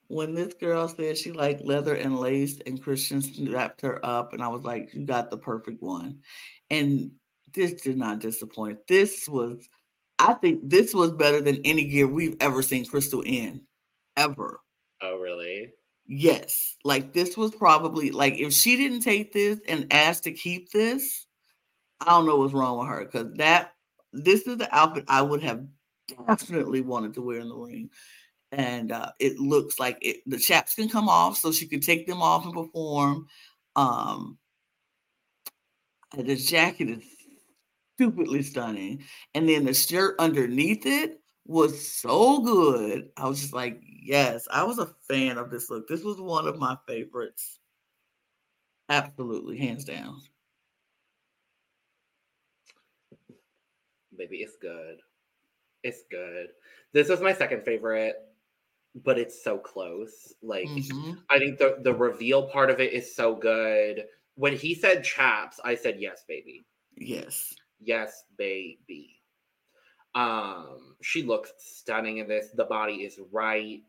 [0.08, 4.42] when this girl said she liked leather and lace, and Christian wrapped her up, and
[4.42, 6.20] I was like, "You got the perfect one."
[6.68, 7.12] And
[7.54, 8.86] this did not disappoint.
[8.86, 9.66] This was,
[10.18, 13.62] I think, this was better than any gear we've ever seen Kristal in,
[14.16, 14.60] ever.
[15.00, 15.72] Oh, really?
[16.08, 20.70] Yes, like this was probably like if she didn't take this and ask to keep
[20.72, 21.26] this,
[22.00, 23.74] I don't know what's wrong with her because that
[24.14, 25.66] this is the outfit I would have
[26.26, 27.90] definitely wanted to wear in the ring.
[28.52, 32.06] And uh, it looks like it, the chaps can come off, so she can take
[32.06, 33.26] them off and perform.
[33.76, 34.38] Um,
[36.16, 37.04] the jacket is
[37.96, 43.10] stupidly stunning, and then the shirt underneath it was so good.
[43.16, 45.88] I was just like, yes, I was a fan of this look.
[45.88, 47.58] This was one of my favorites.
[48.90, 50.20] Absolutely, hands down.
[54.16, 54.98] Baby, it's good.
[55.82, 56.48] It's good.
[56.92, 58.16] This was my second favorite,
[59.04, 60.34] but it's so close.
[60.42, 61.22] Like, Mhm.
[61.30, 64.06] I think the, the reveal part of it is so good.
[64.36, 66.66] When he said chaps, I said, yes, baby.
[66.96, 67.54] Yes.
[67.80, 69.17] Yes, baby.
[70.18, 72.48] Um, she looks stunning in this.
[72.50, 73.82] The body is right.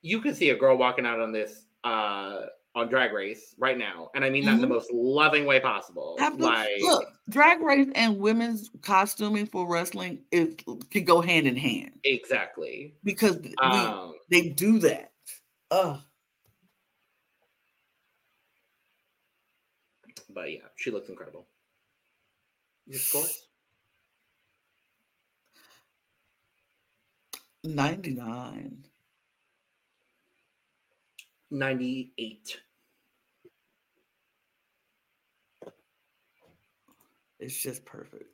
[0.00, 4.10] You can see a girl walking out on this uh on drag race right now.
[4.14, 4.70] And I mean that in the Mhm.
[4.70, 6.16] most loving way possible.
[6.18, 6.46] Absolutely.
[6.48, 10.54] Like Look, drag race and women's costuming for wrestling is
[10.90, 12.94] can go hand in hand exactly.
[13.02, 15.12] because we, Um they do that.
[15.72, 16.00] Ugh.
[20.30, 21.46] but yeah, she looks incredible.
[22.86, 23.46] Your scores?
[27.64, 28.84] 99.
[31.50, 32.60] 98.
[37.38, 38.24] It's just perfect.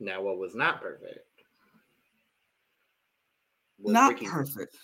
[0.00, 1.20] Now what was not perfect?
[3.80, 4.76] Was Not Ricky's- perfect.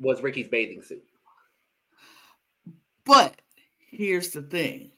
[0.00, 1.04] Was Ricky's bathing suit.
[3.04, 3.40] But
[3.90, 4.90] here's the thing.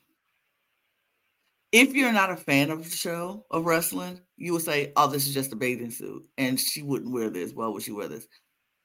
[1.73, 5.27] If you're not a fan of the show of wrestling, you would say, Oh, this
[5.27, 6.25] is just a bathing suit.
[6.39, 7.53] And she wouldn't wear this.
[7.53, 8.27] Why would she wear this?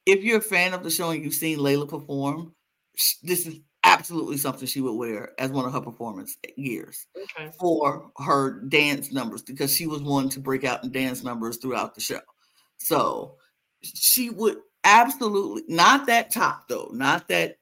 [0.06, 2.54] If you're a fan of the show and you've seen Layla perform,
[3.24, 7.52] this is absolutely something she would wear as one of her performance gears Okay.
[7.60, 11.96] for her dance numbers because she was one to break out in dance numbers throughout
[11.96, 12.20] the show.
[12.80, 13.38] So
[13.84, 17.58] she would absolutely not that top though, not that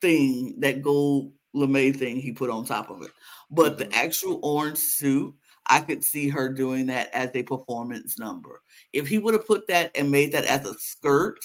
[0.00, 3.10] thing, that gold lame thing he put on top of it,
[3.50, 3.92] but the Mhm.
[3.94, 5.34] actual orange suit.
[5.68, 8.62] I could see her doing that as a performance number.
[8.92, 11.38] If he would have put that and made that as a skirt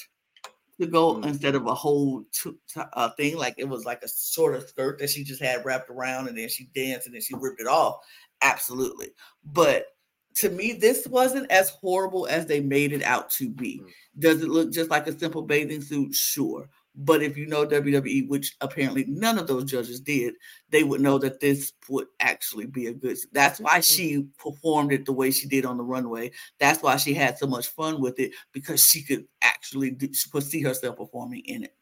[0.79, 1.25] to go Mhm.
[1.27, 4.67] instead of a whole t- t- uh, thing, like it was like a sort of
[4.67, 7.62] skirt that she just had wrapped around and then she danced and then she ripped
[7.62, 7.97] it off.
[8.41, 9.13] Absolutely.
[9.43, 9.88] But
[10.36, 13.79] to me, this wasn't as horrible as they made it out to be.
[13.81, 13.91] Mhm.
[14.19, 16.15] Does it look just like a simple bathing suit?
[16.15, 16.67] Sure.
[16.95, 20.36] But if you know WWE, which apparently none of those judges did,
[20.69, 23.17] they would know that this would actually be a good.
[23.32, 26.32] That's why she performed it the way she did on the runway.
[26.60, 30.29] That's why she had so much fun with it because she could actually do, she
[30.29, 31.75] could see herself performing in it.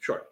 [0.00, 0.24] Sure.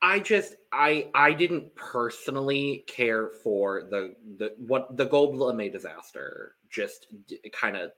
[0.00, 6.56] I just I I didn't personally care for the the what the gold lame disaster
[6.70, 7.06] just
[7.52, 7.92] kind of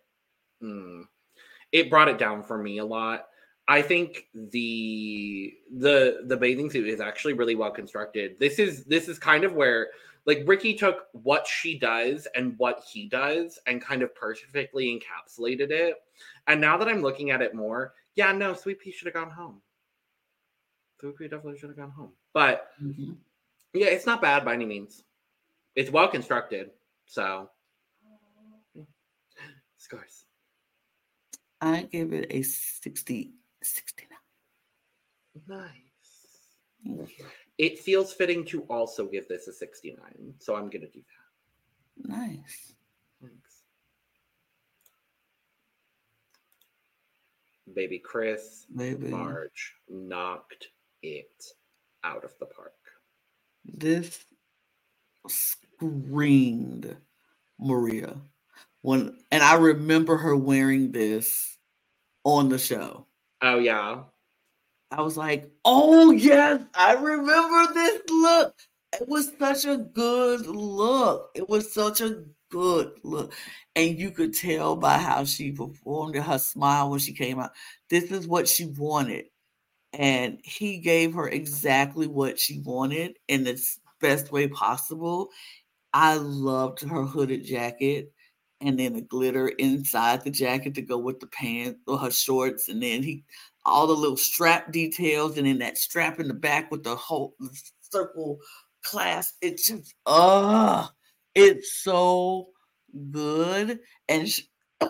[0.63, 1.05] mm,
[1.73, 3.27] it brought it down for me a lot.
[3.67, 8.37] I think the the the bathing suit is actually really well constructed.
[8.39, 9.89] This is this is kind of where
[10.27, 15.71] like Ricky took what she does and what he does and kind of perfectly encapsulated
[15.71, 15.97] it.
[16.47, 19.31] And now that I'm looking at it more, yeah, no, Sweet Pea should have gone
[19.31, 19.61] home.
[21.01, 22.13] Sweet Pea definitely should have gone home.
[22.33, 23.13] But mm-hmm.
[23.75, 25.03] yeah, it's not bad by any means.
[25.75, 26.71] It's well constructed.
[27.07, 27.51] So
[28.75, 28.83] yeah.
[29.77, 30.25] scores.
[31.61, 33.33] I give it a 60,
[33.65, 34.19] 69.
[35.49, 35.69] Nice.
[36.87, 37.09] Mm.
[37.59, 40.35] It feels fitting to also give this a 69.
[40.39, 42.09] So I'm gonna do that.
[42.09, 42.75] Nice.
[43.21, 43.63] Thanks.
[47.75, 49.09] Baby Chris Baby.
[49.09, 50.69] March knocked
[51.03, 51.45] it
[52.03, 52.75] out of the park.
[53.65, 54.25] This
[55.29, 56.97] screamed
[57.59, 58.17] Maria.
[58.83, 61.57] when and I remember her wearing this
[62.25, 63.07] on the show.
[63.45, 64.05] Oh yeah.
[64.91, 68.55] I was like, oh yes, I remember this look.
[68.99, 71.31] It was such a good look.
[71.35, 73.35] It was such a good look.
[73.77, 77.51] And you could tell by how she performed her smile when she came out.
[77.91, 79.27] This is what she wanted.
[79.93, 83.61] And he gave her exactly what she wanted in the
[84.01, 85.29] best way possible.
[85.93, 88.11] I loved her hooded jacket
[88.65, 92.69] and then the glitter inside the jacket to go with the pants or her shorts.
[92.69, 93.25] And then he
[93.65, 97.35] all the little strap details and then that strap in the back with the whole
[97.81, 98.39] circle
[98.83, 99.35] clasp.
[99.41, 100.87] It's just uh
[101.35, 102.49] it's so
[103.11, 103.81] good.
[104.09, 104.49] And she,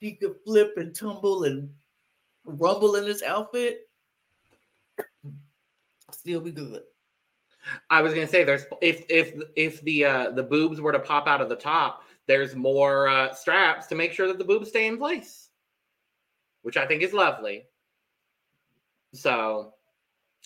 [0.00, 1.70] she could flip and tumble and
[2.44, 3.80] rumble in this outfit.
[6.12, 6.82] Still be good.
[7.90, 11.26] I was gonna say there's if if if the uh the boobs were to pop
[11.26, 14.86] out of the top, there's more uh straps to make sure that the boobs stay
[14.86, 15.48] in place.
[16.62, 17.64] Which I think is lovely.
[19.14, 19.74] So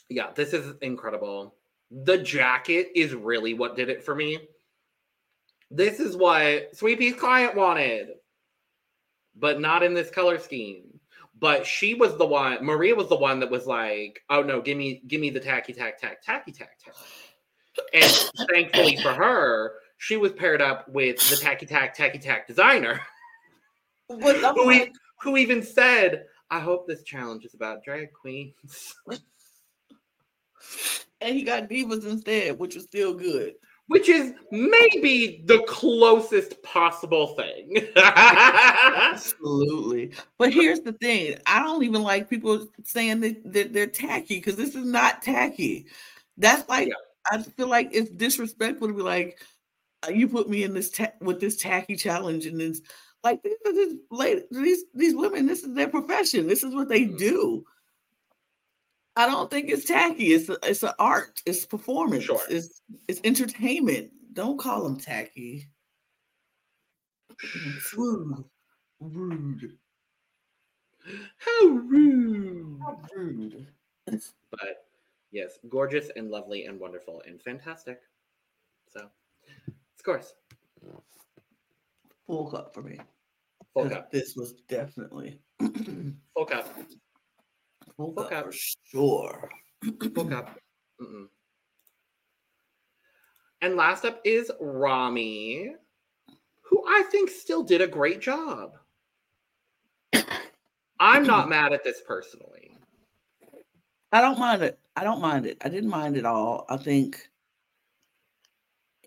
[0.09, 1.55] yeah, this is incredible.
[1.91, 4.39] The jacket is really what did it for me.
[5.71, 8.09] This is what Sweet P's client wanted,
[9.35, 11.01] but not in this color scheme.
[11.39, 14.79] But she was the one, Maria was the one that was like, oh no, give
[14.79, 16.95] me, give me the tacky tack tack tacky tack tack.
[17.95, 23.01] And thankfully for her, she was paired up with the tacky tack tacky tack designer.
[24.09, 28.97] who, e- who even said, I hope this challenge is about drag queens.
[31.21, 33.55] and he got divas instead, which was still good
[33.89, 37.89] which is maybe the closest possible thing.
[37.97, 40.13] Absolutely.
[40.39, 44.57] But here's the thing I don't even like people saying that, that they're tacky because
[44.57, 45.89] this is not tacky.
[46.39, 46.95] That's like, yeah.
[47.31, 49.39] I feel like it's disrespectful to be like,
[50.11, 52.81] you put me in this ta- with this tacky challenge and it's
[53.23, 57.17] like these, these, these these women this is their profession this is what they mm-hmm.
[57.17, 57.65] do
[59.15, 60.33] I don't think it's tacky.
[60.33, 61.43] It's a, it's an art.
[61.45, 62.25] It's performance.
[62.25, 62.41] Sure.
[62.49, 64.11] It's it's entertainment.
[64.33, 65.69] Don't call them tacky.
[67.97, 68.45] rude.
[69.01, 69.77] Rude.
[71.37, 72.81] How rude.
[72.81, 73.67] How rude.
[74.07, 74.87] But
[75.31, 78.01] yes, gorgeous and lovely and wonderful and fantastic.
[78.93, 79.09] So,
[80.03, 80.35] scores.
[82.27, 82.99] Full cup for me.
[83.75, 84.11] Full cup.
[84.11, 86.69] This was definitely full cup.
[87.97, 88.45] Full cup, cup.
[88.47, 89.51] for sure.
[90.15, 90.59] Full cup.
[91.01, 91.27] Mm-mm.
[93.61, 95.73] And last up is Rami,
[96.63, 98.73] who I think still did a great job.
[101.01, 102.77] I'm not mad at this personally.
[104.11, 104.79] I don't mind it.
[104.97, 105.59] I don't mind it.
[105.65, 106.67] I didn't mind it all.
[106.69, 107.29] I think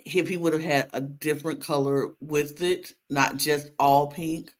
[0.05, 4.51] if he would have had a different color with it, not just all pink,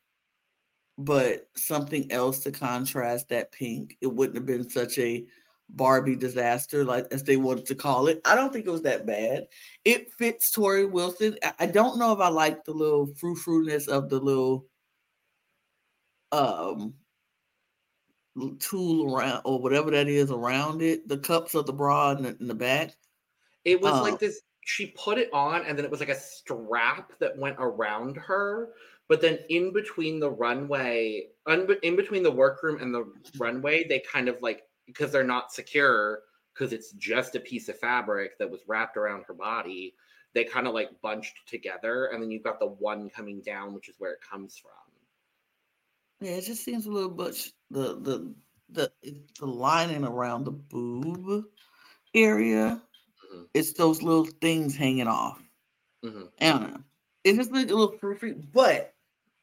[0.97, 3.97] but something else to contrast that pink.
[4.01, 5.25] It wouldn't have been such a
[5.69, 8.21] Barbie disaster, like as they wanted to call it.
[8.25, 9.47] I don't think it was that bad.
[9.83, 11.37] It fits Torrie Wilson.
[11.59, 14.67] I don't know if I like the little frou frou-ness of the little
[16.31, 16.93] um
[18.59, 22.37] tool around or whatever that is around it, the cups of the bra in the,
[22.39, 22.95] in the back.
[23.63, 24.41] It was like this.
[24.65, 28.73] She put it on, and then it was like a strap that went around her
[29.07, 33.05] but then in between the runway, in between the workroom and the
[33.37, 36.21] runway, they kind of like because they're not secure
[36.53, 39.93] because it's just a piece of fabric that was wrapped around her body.
[40.33, 43.89] They kind of like bunched together, and then you've got the one coming down, which
[43.89, 44.71] is where it comes from.
[46.19, 47.51] Yeah, it just seems a little much.
[47.69, 48.35] The the
[48.69, 48.91] the
[49.39, 51.45] the lining around the boob
[52.15, 52.81] area.
[53.35, 53.43] Mm-hmm.
[53.53, 55.41] It's those little things hanging off.
[56.03, 56.23] Mm-hmm.
[56.41, 56.81] I don't know.
[57.23, 58.93] It just looks a little perfect, but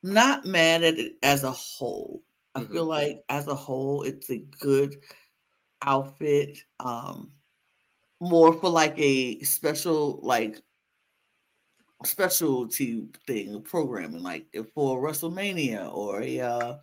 [0.03, 2.23] not mad at it as a whole.
[2.55, 2.73] I mm-hmm.
[2.73, 4.97] feel like as a whole, it's a good
[5.83, 6.59] outfit.
[6.81, 7.33] Um,
[8.21, 10.61] more for like a special like
[12.05, 16.77] specialty thing programming, like for WrestleMania or a uh,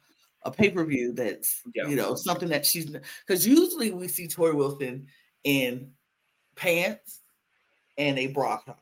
[0.43, 1.88] a pay per view that's yeah.
[1.88, 2.86] you know something that she's
[3.26, 5.07] because usually we see Torrie Wilson
[5.43, 5.91] in
[6.60, 7.22] pants
[7.97, 8.82] and a bra top.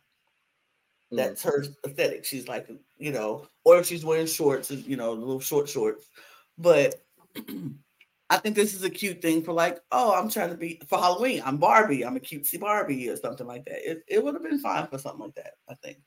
[1.12, 1.46] That's mm.
[1.46, 2.26] her aesthetic.
[2.26, 2.68] She's like,
[2.98, 6.10] you know, or if she's wearing shorts, you know, little short shorts.
[6.58, 6.96] But
[8.30, 10.98] I think this is a cute thing for like, oh, I'm trying to be for
[10.98, 11.42] Halloween.
[11.46, 12.06] I'm Barbie.
[12.06, 13.90] I'm a cutesy Barbie or something like that.
[13.90, 16.00] It, it would have been fine for something like that, I think.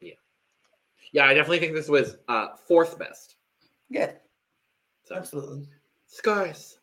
[0.00, 0.14] Yeah.
[1.12, 3.36] Yeah, I definitely think this was uh fourth best.
[3.90, 4.12] Yeah.
[5.04, 5.14] So.
[5.16, 5.68] Absolutely.
[6.06, 6.78] Scores.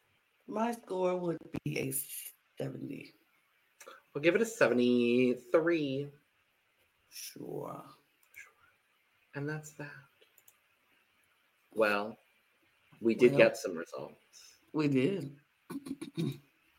[0.48, 1.94] My score would be a
[2.58, 3.14] 70.
[4.14, 6.08] We'll give it a 73.
[7.10, 7.84] Sure.
[9.36, 9.90] And that's that.
[11.74, 12.18] Well,
[13.02, 13.38] we did Well.
[13.40, 14.18] get some results.
[14.74, 15.36] We did.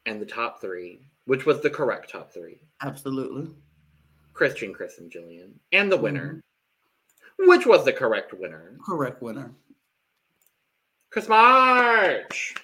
[0.07, 3.51] And the top three, which was the correct top three Absolutely.
[4.33, 5.53] Christian, Chris, and Jillian.
[5.73, 6.43] And the winner,
[7.41, 7.49] mm-hmm.
[7.49, 9.51] which was the correct winner, Correct winner.
[11.11, 12.55] Chris March.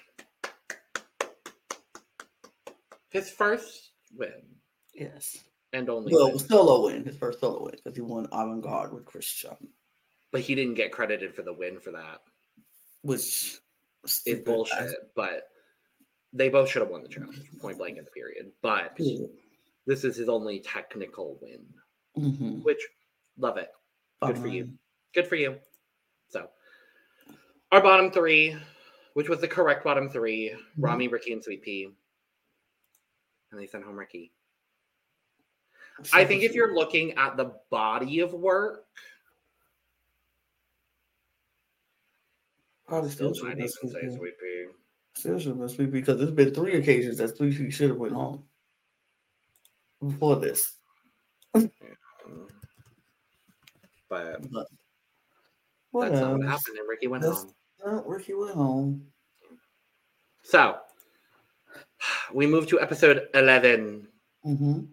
[3.11, 4.41] His first win
[4.93, 5.43] Yes.
[5.73, 6.39] and only Well, win.
[6.39, 9.55] solo win, his first solo win, because he won avant garde with Christian,
[10.31, 12.21] But he didn't get credited for the win for that.
[13.03, 13.57] which
[14.25, 15.13] It's bullshit.
[15.15, 15.49] But
[16.33, 18.51] they both should have won the challenge, point blank in the period.
[18.61, 18.97] But
[19.85, 21.65] this is his only technical win,
[22.17, 22.61] Mm-hmm.
[22.63, 22.81] which
[23.37, 23.71] love it.
[24.25, 24.69] Good for you.
[25.13, 25.57] Good for you.
[26.29, 26.49] So,
[27.71, 28.55] our bottom three,
[29.13, 31.89] which was the correct bottom 3 Rami, Ricky, and Sweet P.
[33.51, 34.31] And they sent home Ricky.
[36.13, 38.85] I think if you're looking at the body of work,
[42.87, 44.33] probably still still should might have even say Sweet
[45.13, 47.89] Still should have been Sweet P because there's been three occasions that Sweet P should
[47.89, 48.43] have went home
[50.05, 50.77] before this.
[54.09, 57.53] But But that's not what happened, and Ricky went That's- home.
[57.83, 59.07] Well, Ricky went home.
[60.43, 60.79] So,
[62.33, 64.07] we move to episode 11.
[64.43, 64.85] Mm-hmm.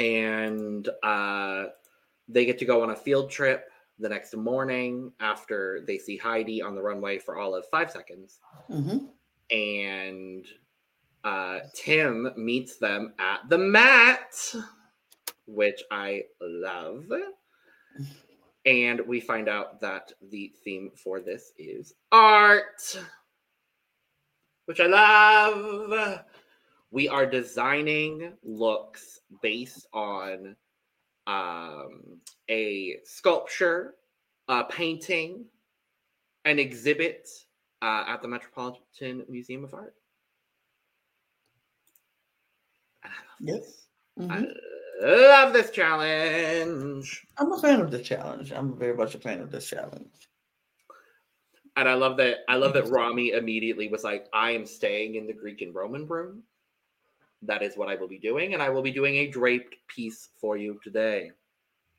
[0.00, 1.64] and uh,
[2.26, 6.62] they get to go on a field trip the next morning after they see Heidi
[6.62, 8.38] on the runway for all of five seconds.
[8.70, 9.04] Mm-hmm.
[9.54, 10.46] And
[11.22, 14.54] uh, Tim meets them at the Met
[15.48, 17.06] which I love.
[18.66, 22.98] And we find out that the theme for this is art,
[24.66, 26.20] which I love.
[26.90, 30.56] We are designing looks based on
[31.26, 33.94] um, a sculpture,
[34.48, 35.44] a painting,
[36.46, 37.28] an exhibit
[37.82, 39.94] uh, at the Metropolitan Museum of Art.
[43.04, 43.60] And I love Yep.
[43.60, 43.86] this.
[44.18, 44.54] Mhm.
[45.00, 47.26] I love this challenge.
[47.36, 48.50] I'm a fan of the challenge.
[48.52, 50.28] I'm very much a fan of this challenge.
[51.76, 55.26] And I love that I love that Rami immediately was like, I am staying in
[55.28, 56.42] the Greek and Roman room.
[57.42, 60.28] That is what I will be doing, and I will be doing a draped piece
[60.40, 61.30] for you today.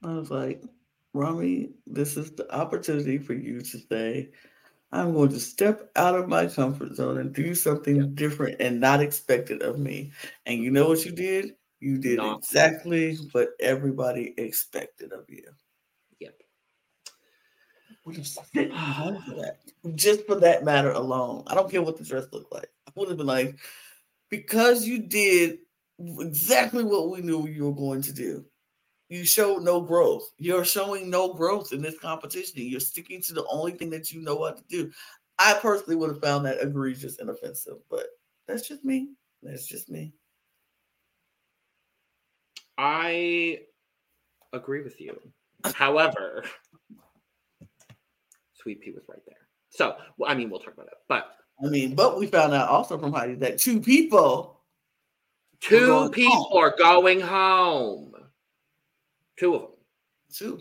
[0.03, 0.63] I was like,
[1.13, 4.29] Rami, this is the opportunity for you to say,
[4.91, 9.01] I'm going to step out of my comfort zone and do something different and not
[9.01, 10.11] expected of me.
[10.45, 11.55] And you know what you did?
[11.79, 15.43] You did Not- exactly what everybody expected of you.
[16.19, 16.41] Yep.
[18.05, 19.59] Would have for that.
[19.95, 21.43] Just for that matter alone.
[21.47, 22.69] I don't care what the dress looked like.
[22.87, 23.57] I would have been like,
[24.29, 25.59] because you did
[25.99, 28.45] exactly what we knew you were going to do.
[29.09, 30.29] You showed no growth.
[30.37, 32.53] You're showing no growth in this competition.
[32.57, 34.91] You're sticking to the only thing that you know what to do.
[35.39, 38.05] I personally would have found that egregious and offensive, but
[38.47, 39.09] that's just me.
[39.41, 40.13] That's just me.
[42.77, 43.61] I
[44.53, 45.19] agree with you.
[45.73, 46.43] However,
[48.61, 49.47] Sweet P was right there.
[49.69, 50.97] So, well, I mean, we'll talk about it.
[51.07, 51.31] But
[51.63, 54.61] I mean, but we found out also from Heidi that two people
[55.61, 56.57] two people home.
[56.57, 58.15] are going home.
[59.37, 59.71] Two of them.
[60.33, 60.59] Two.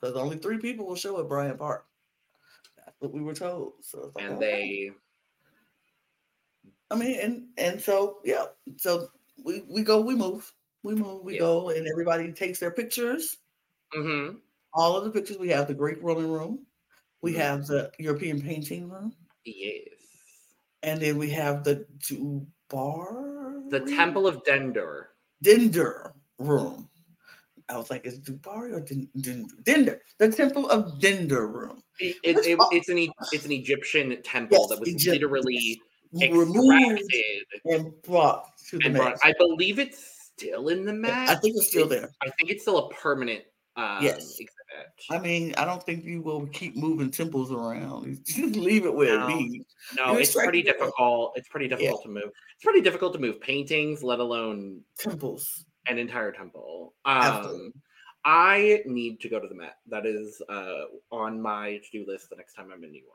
[0.00, 1.86] Because only three people will show at Bryant Park.
[2.76, 3.84] That's what we were told.
[3.84, 4.40] So like, And okay.
[4.42, 4.90] they
[6.90, 9.08] I mean, and and so yeah, so
[9.44, 11.38] we we go, we move, we move, we Yeah.
[11.38, 13.38] go, and everybody takes their pictures.
[13.94, 14.40] mhm.
[14.72, 15.38] All of the pictures.
[15.38, 16.66] We have the Greek Roman room,
[17.20, 17.36] we Mhm.
[17.36, 20.05] have the European painting room, Yes.
[20.86, 25.06] And then we have the Dubar, The Temple of Dendur.
[25.44, 26.88] Dendur room.
[27.68, 29.08] I was like, is Dubar or Din-
[29.64, 29.98] Dinder?
[30.18, 31.82] The Temple of Dinder room.
[31.98, 32.98] It, it, it- it's an
[33.32, 35.82] it's an Egyptian temple Yes, that was Egypt- literally
[36.12, 37.02] Removed
[37.64, 39.18] and brought to the brought.
[39.24, 41.28] I believe it's still in the Met.
[41.28, 42.10] I think it's still there.
[42.22, 43.42] I think it's still a permanent
[43.76, 44.38] um, Yes.
[44.38, 44.52] exhibit.
[45.10, 48.18] I mean, I don't think you will keep moving temples around.
[48.26, 49.26] Just leave it where No.
[49.28, 49.64] it be.
[49.96, 50.64] No, it's pretty it.
[50.64, 51.32] difficult.
[51.36, 52.24] It's pretty difficult to move.
[52.54, 55.64] It's pretty difficult to move paintings, let alone Temples.
[55.88, 56.94] an entire temple.
[57.04, 57.72] Um,
[58.24, 59.76] I need to go to the Met.
[59.88, 63.12] That is uh, on my to-do list the next time I'm in New York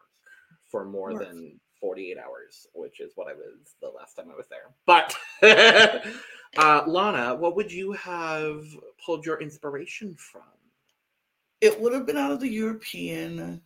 [0.70, 4.47] for more than 48 hours, which is what I was the last time I was
[4.47, 4.69] there.
[4.86, 5.17] But
[6.57, 8.63] uh, Lana, what would you have
[9.03, 10.43] pulled your inspiration from?
[11.59, 13.61] It would have been out of the European.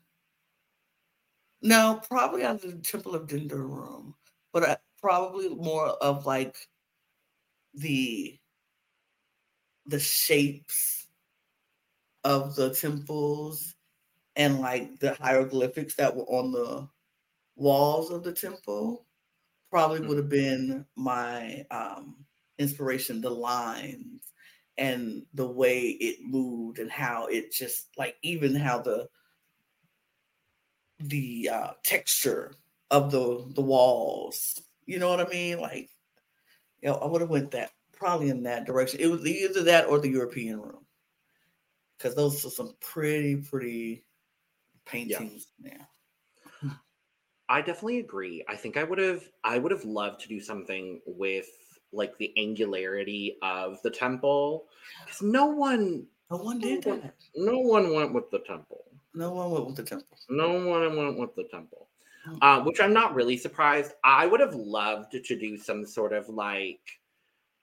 [1.61, 4.15] No, probably out of the Temple of Dinder room,
[4.53, 6.55] but I, probably more of like
[7.73, 8.39] the
[9.85, 11.07] the shapes
[12.23, 13.75] of the temples
[14.35, 16.87] and like the hieroglyphics that were on the
[17.55, 19.07] walls of the temple
[19.71, 20.07] probably Mm.
[20.07, 22.25] would have been my um
[22.59, 24.33] inspiration the lines
[24.77, 29.09] and the way it moved and how it just like even how the
[30.99, 32.53] the uh texture
[32.91, 35.89] of the the walls you know what i mean like
[36.81, 39.87] you know i would have went that probably in that direction it was either that
[39.87, 40.85] or the european room
[41.97, 44.05] because those are some pretty pretty
[44.85, 45.85] paintings yeah.
[47.49, 48.43] I definitely agree.
[48.47, 51.47] I think I would have I would have loved to do something with
[51.93, 54.67] like the angularity of the temple
[55.05, 58.85] because no one no one did No one- that no one went with the temple.
[59.13, 61.87] no one went with the temple No one went with the temple.
[62.41, 63.93] Uh, which I'm not really surprised.
[64.03, 66.81] I would have loved to do some sort of like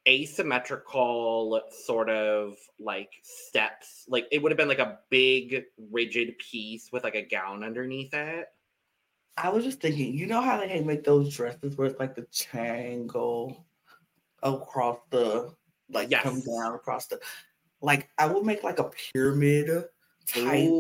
[0.09, 4.05] asymmetrical sort of like steps.
[4.09, 8.14] Like it would have been like a big rigid piece with like a gown underneath
[8.14, 8.47] it.
[9.37, 12.26] I was just thinking, you know how they make those dresses where it's like the
[12.33, 13.66] triangle
[14.43, 15.55] across the
[15.91, 17.20] like come down across the
[17.83, 19.85] like I would make like a pyramid
[20.26, 20.78] type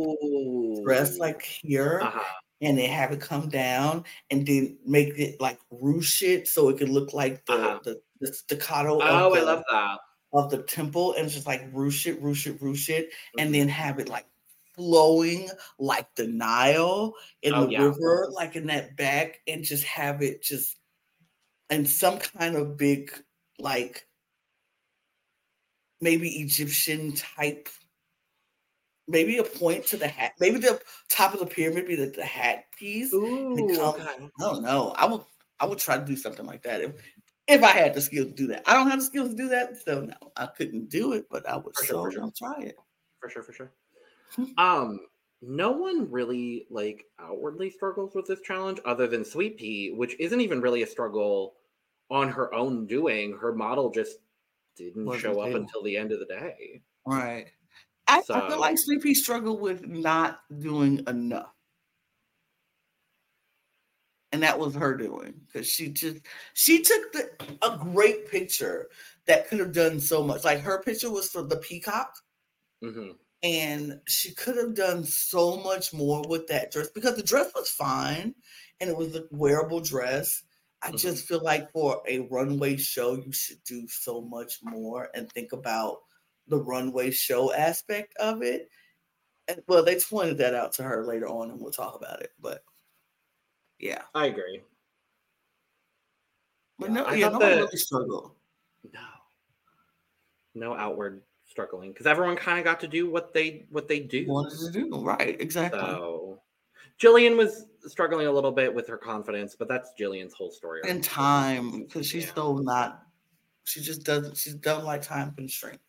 [0.84, 2.40] dress like here uh-huh.
[2.60, 6.78] and then have it come down and then make it like ruche it so it
[6.78, 7.80] could look like the Uh-huh.
[7.84, 9.98] the, the staccato Oh, of I love that.
[10.32, 13.52] of the temple and just like ruche it, ruche it, ruche it, and Mhm.
[13.54, 14.26] then have it like
[14.74, 15.48] flowing
[15.78, 17.82] like the Nile in Oh, the yeah.
[17.84, 20.76] river, like in that back, and just have it just
[21.70, 23.12] and some kind of big,
[23.58, 24.06] like
[26.00, 27.68] maybe Egyptian type,
[29.08, 32.24] maybe a point to the hat, maybe the top of the pyramid be the, the
[32.24, 33.12] hat piece.
[33.14, 34.30] Ooh, come- okay.
[34.40, 34.92] I don't know.
[34.96, 35.22] I would
[35.60, 36.92] I would try to do something like that if
[37.46, 38.62] if I had the skill to do that.
[38.66, 41.48] I don't have the skills to do that, so no, I couldn't do it, but
[41.48, 42.32] I would For sure, so for sure.
[42.36, 42.76] try it.
[43.20, 43.72] for sure for sure.
[44.58, 45.00] Um
[45.40, 50.40] no one really like outwardly struggles with this challenge other than sweet pea which isn't
[50.40, 51.56] even really a struggle
[52.10, 54.18] on her own doing her model just
[54.76, 57.50] didn't Wasn't show up until the end of the day Right.
[58.08, 61.54] I, I feel like Sleepy struggled with not doing enough.
[64.32, 66.22] And that was her doing because she just
[66.54, 67.30] she took the,
[67.62, 68.88] a great picture
[69.26, 70.42] that could have done so much.
[70.44, 72.14] Like her picture was for the peacock,
[72.82, 73.12] hmm
[73.42, 77.70] and she could have done so much more with that dress because the dress was
[77.70, 78.34] fine
[78.80, 80.44] and it was a wearable dress.
[80.82, 80.98] I Mhm.
[80.98, 85.52] just feel like for a runway show, you should do so much more and think
[85.52, 86.02] about
[86.48, 88.68] the runway show aspect of it.
[89.48, 92.32] And well, they pointed that out to her later on, and we'll talk about it.
[92.40, 92.64] But
[93.78, 94.62] yeah, i agree
[96.78, 98.36] but Yeah, no, I yeah, no that- really struggled.
[98.92, 99.08] no
[100.54, 104.26] no outward struggling because everyone kind of got to do what they what they do
[104.26, 105.80] Wanted to do right, exactly.
[105.80, 106.40] so
[107.00, 111.02] jillian was struggling a little bit with her confidence but that's jillian's whole story and
[111.04, 112.34] time because she's Yeah.
[112.34, 113.02] so not.
[113.64, 114.36] She just doesn't.
[114.36, 115.80] She doesn't like time constraint.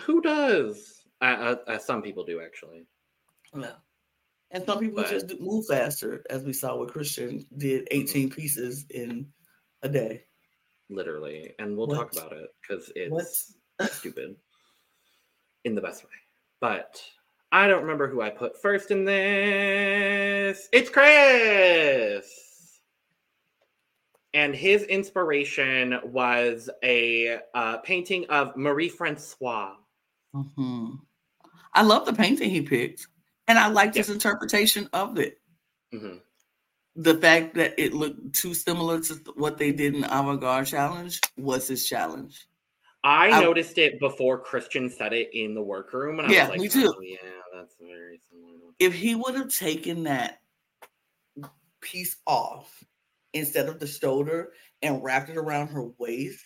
[0.00, 1.02] Who does?
[1.20, 2.86] Uh, uh, some people do actually.
[3.52, 3.72] No.
[4.50, 8.86] And some people But- just move faster, as we saw with Christian did 18 pieces
[8.90, 9.30] in
[9.82, 10.24] a day.
[10.90, 13.26] literally, and we'll talk about it because it's What?
[13.86, 14.36] Stupid
[15.64, 16.10] in the best way.
[16.60, 17.02] But
[17.52, 20.68] I don't remember who I put first in this.
[20.72, 22.44] It's Chris.
[24.34, 29.74] And his inspiration was a uh, painting of Marie Francois.
[30.32, 30.94] hmm
[31.74, 33.06] I love the painting he picked,
[33.46, 35.40] and I liked his interpretation of it.
[35.92, 36.20] Mhm.
[36.96, 40.66] The fact that it looked too similar to what they did in the Avant Garde
[40.66, 42.46] Challenge was his challenge.
[43.04, 46.50] I, I- noticed it before Christian said it in the workroom, and I Yeah, was
[46.50, 46.92] like, me too.
[46.96, 47.16] "Oh, yeah,
[47.54, 50.40] that's very similar." If he would have taken that
[51.80, 52.82] piece off
[53.34, 56.44] instead of the shoulder and wrapped it around her waist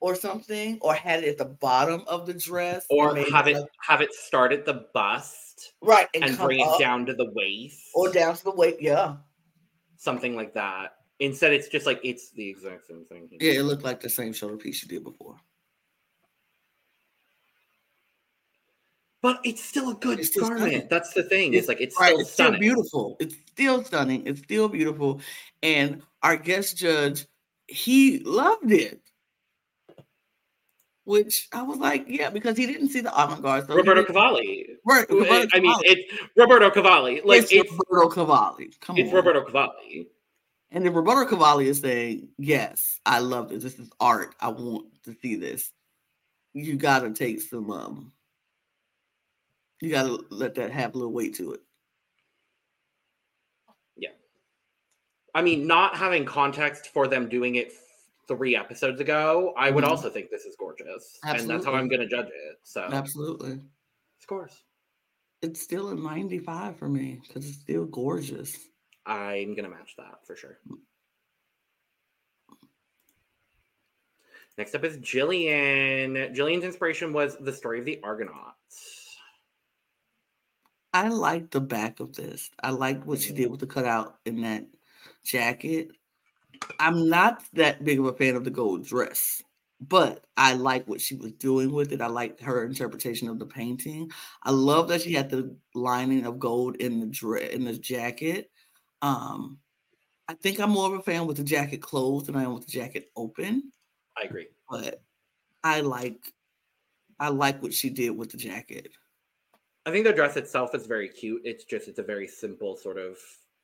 [0.00, 3.70] or something, or had it at the bottom of the dress, or have it like-
[3.80, 7.80] have it start at the bust right and, and bring it down to the waist
[7.94, 8.76] or down to the waist.
[8.80, 9.16] Yeah,
[9.96, 13.84] something like that instead it's just like it's the exact same thing yeah, it looked
[13.84, 15.36] like the same shoulder piece you did before.
[19.26, 20.86] but it's still a good It's garment stunning.
[20.88, 23.16] that's the thing it's like it's right, still it's stunning still beautiful.
[23.18, 24.24] It's still stunning.
[24.24, 25.20] It's still beautiful.
[25.64, 27.26] And our guest judge,
[27.66, 29.00] he loved it.
[31.02, 33.66] Which I was like, yeah, because he didn't see the avant-garde.
[33.66, 38.08] So roberto cavalli Right, eh, Roberto i mean it's roberto cavalli like it's, it's Roberto
[38.14, 38.70] Cavalli.
[38.80, 39.00] Come on.
[39.00, 39.14] it's on.
[39.16, 40.06] roberto cavalli
[40.76, 43.62] And then Roberto Cavalli is saying, Yes, I love this.
[43.62, 44.34] This is art.
[44.40, 45.72] I want to see this.
[46.52, 48.12] You gotta take some um
[49.80, 51.60] You gotta let that have a little weight to it.
[53.96, 54.10] Yeah.
[55.34, 57.72] I mean, not having context for them doing it
[58.28, 59.88] three episodes ago, I would Mhm.
[59.88, 62.58] also think this is gorgeous, and that's how I'm going to judge it.
[62.64, 63.62] So, Absolutely.
[64.18, 64.62] scores.
[65.40, 68.68] It's still a 95 for me because it's still gorgeous.
[69.06, 70.58] I'm going to match that for sure.
[74.58, 76.34] Next up is Jillian.
[76.34, 79.16] Jillian's inspiration was the story of the Argonauts.
[80.94, 82.50] I like the back of this.
[82.62, 84.64] I like what she did with the cutout in that
[85.24, 85.90] jacket.
[86.80, 89.42] I'm not that big of a fan of the gold dress,
[89.78, 92.00] but I like what she was doing with it.
[92.00, 94.10] I like her interpretation of the painting.
[94.42, 98.50] I love that she had the lining of gold in the dress in the jacket.
[99.06, 99.60] Um,
[100.28, 102.66] I think I'm more of a fan with the jacket closed than I am with
[102.66, 103.72] the jacket open,
[104.16, 104.48] I agree.
[104.70, 105.02] but
[105.64, 106.32] I like
[107.20, 108.88] I like what she did with the jacket.
[109.84, 111.42] I think the dress itself is very cute.
[111.44, 113.18] It's just it's a very simple sort of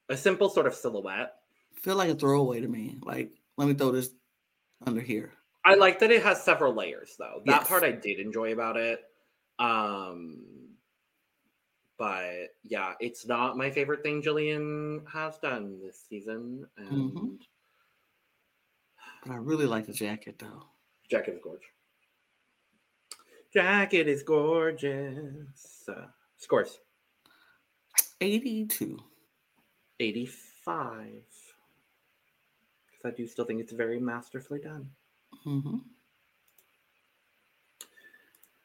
[0.08, 1.34] a simple sort of silhouette.
[1.74, 2.98] feel like a throwaway to me.
[3.02, 4.10] Like, let me throw this
[4.86, 5.32] under here.
[5.64, 7.42] I like that it has several layers though.
[7.46, 7.68] That Yes.
[7.68, 9.00] part I did enjoy about it.
[9.58, 10.61] Um
[11.98, 16.66] but yeah, it's not my favorite thing Jillian has done this season.
[16.76, 17.38] And Mhm.
[19.24, 20.64] But I really like the jacket though.
[21.08, 21.68] jacket is gorgeous.
[23.52, 25.88] Jacket is gorgeous.
[25.88, 26.06] Uh,
[26.38, 26.80] scores
[28.20, 28.98] 82.
[30.00, 31.06] 85.
[32.90, 34.90] Because I do still think it's very masterfully done.
[35.44, 35.78] hmm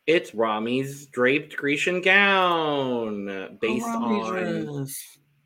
[0.07, 4.87] It's Rami's draped Grecian gown based on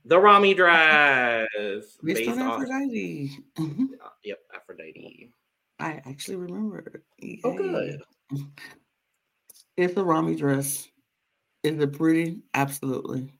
[0.06, 1.98] the Rami dress.
[2.04, 3.32] Based on on, Aphrodite.
[3.58, 3.88] Mhm.
[4.04, 5.34] uh, yep, Aphrodite.
[5.80, 7.02] I actually remember.
[7.20, 7.40] it.
[7.44, 8.02] Oh, good.
[9.78, 10.88] It's a Rami dress.
[11.64, 12.42] Is it pretty?
[12.54, 13.34] Absolutely.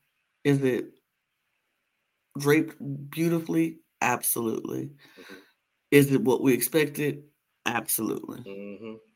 [0.44, 0.94] Is it
[2.40, 2.78] draped
[3.12, 3.80] beautifully?
[4.02, 4.86] Absolutely.
[5.20, 5.38] Mhm.
[5.92, 7.24] Is it what we expected?
[7.66, 8.40] Absolutely.
[8.42, 9.11] hmm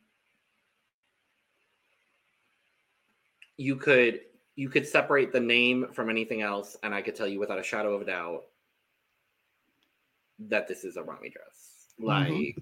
[3.57, 4.21] You could
[4.55, 7.63] you could separate the name from anything else, and I could tell you without a
[7.63, 8.45] shadow of a doubt
[10.39, 11.93] that this is a Rami dress.
[11.99, 12.55] Like Mhm.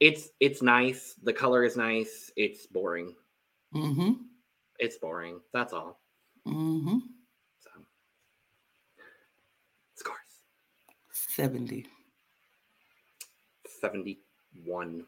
[0.00, 1.14] it's it's nice.
[1.22, 2.30] The color is nice.
[2.36, 3.14] It's boring.
[3.74, 4.12] Mm-hmm.
[4.78, 5.40] It's boring.
[5.52, 6.00] That's all.
[6.46, 6.98] Mm-hmm.
[7.60, 7.70] So
[9.94, 10.18] scores
[11.12, 11.86] 70.
[13.80, 15.06] 71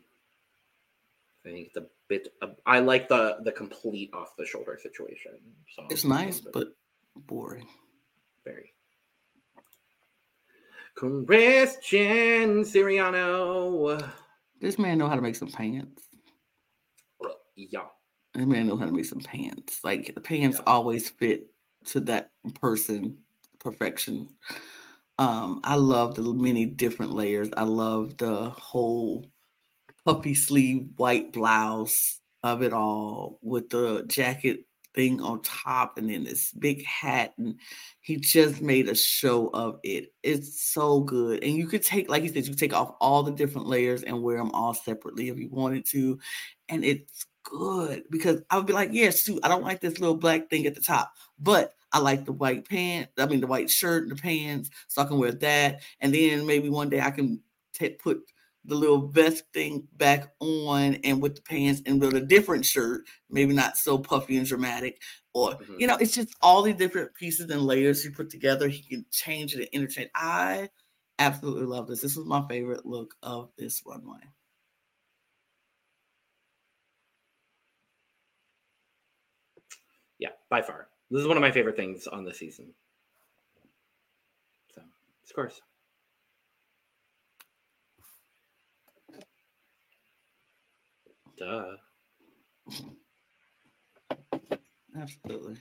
[1.47, 5.33] i think it's a bit of- i like the the complete off the shoulder situation
[5.75, 6.69] so It's nice, it's but
[7.15, 7.69] boring.
[8.45, 8.73] very
[10.95, 14.11] christian siriano
[14.61, 16.03] This man know how to make some pants.
[17.55, 17.89] Yeah
[18.35, 19.81] This man know how to make some pants.
[19.85, 20.65] Like the pants Yeah.
[20.73, 21.49] always fit
[21.87, 22.31] to that
[22.61, 23.19] person
[23.59, 24.29] perfection.
[25.19, 27.49] Um, I love the many different layers.
[27.57, 29.27] I love the whole
[30.07, 34.61] puffy sleeve white blouse of it all with the jacket
[34.95, 37.59] thing on top and then this big hat and
[38.01, 42.23] he just made a show of it it's so good and you could take like
[42.23, 45.37] you said you take off all the different layers and wear them all separately if
[45.37, 46.19] you wanted to
[46.69, 50.17] and it's good because i would be like yeah shoot i don't like this little
[50.17, 53.13] black thing at the top but i like the white pants.
[53.19, 56.47] i mean the white shirt and the pants so i can wear that and then
[56.47, 57.41] maybe one day i can
[57.79, 58.21] ta- put
[58.67, 63.03] the little vest thing back on and with the pants and with a different shirt,
[63.31, 65.01] maybe not so puffy and dramatic.
[65.35, 65.81] Or, Mhm.
[65.81, 68.69] you know, it's just all the different pieces and layers you put together.
[68.69, 70.11] He can change it and interchange.
[70.15, 70.71] I
[71.19, 72.01] absolutely love this.
[72.01, 74.21] This was my favorite look of this runway.
[80.19, 82.73] yeah by far this is one of my favorite things on the season
[84.75, 84.83] so
[85.25, 85.61] scores
[91.37, 91.77] duh
[94.99, 95.57] Absolutely.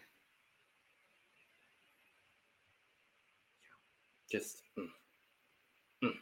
[4.31, 4.87] just mm.
[6.03, 6.15] Mm.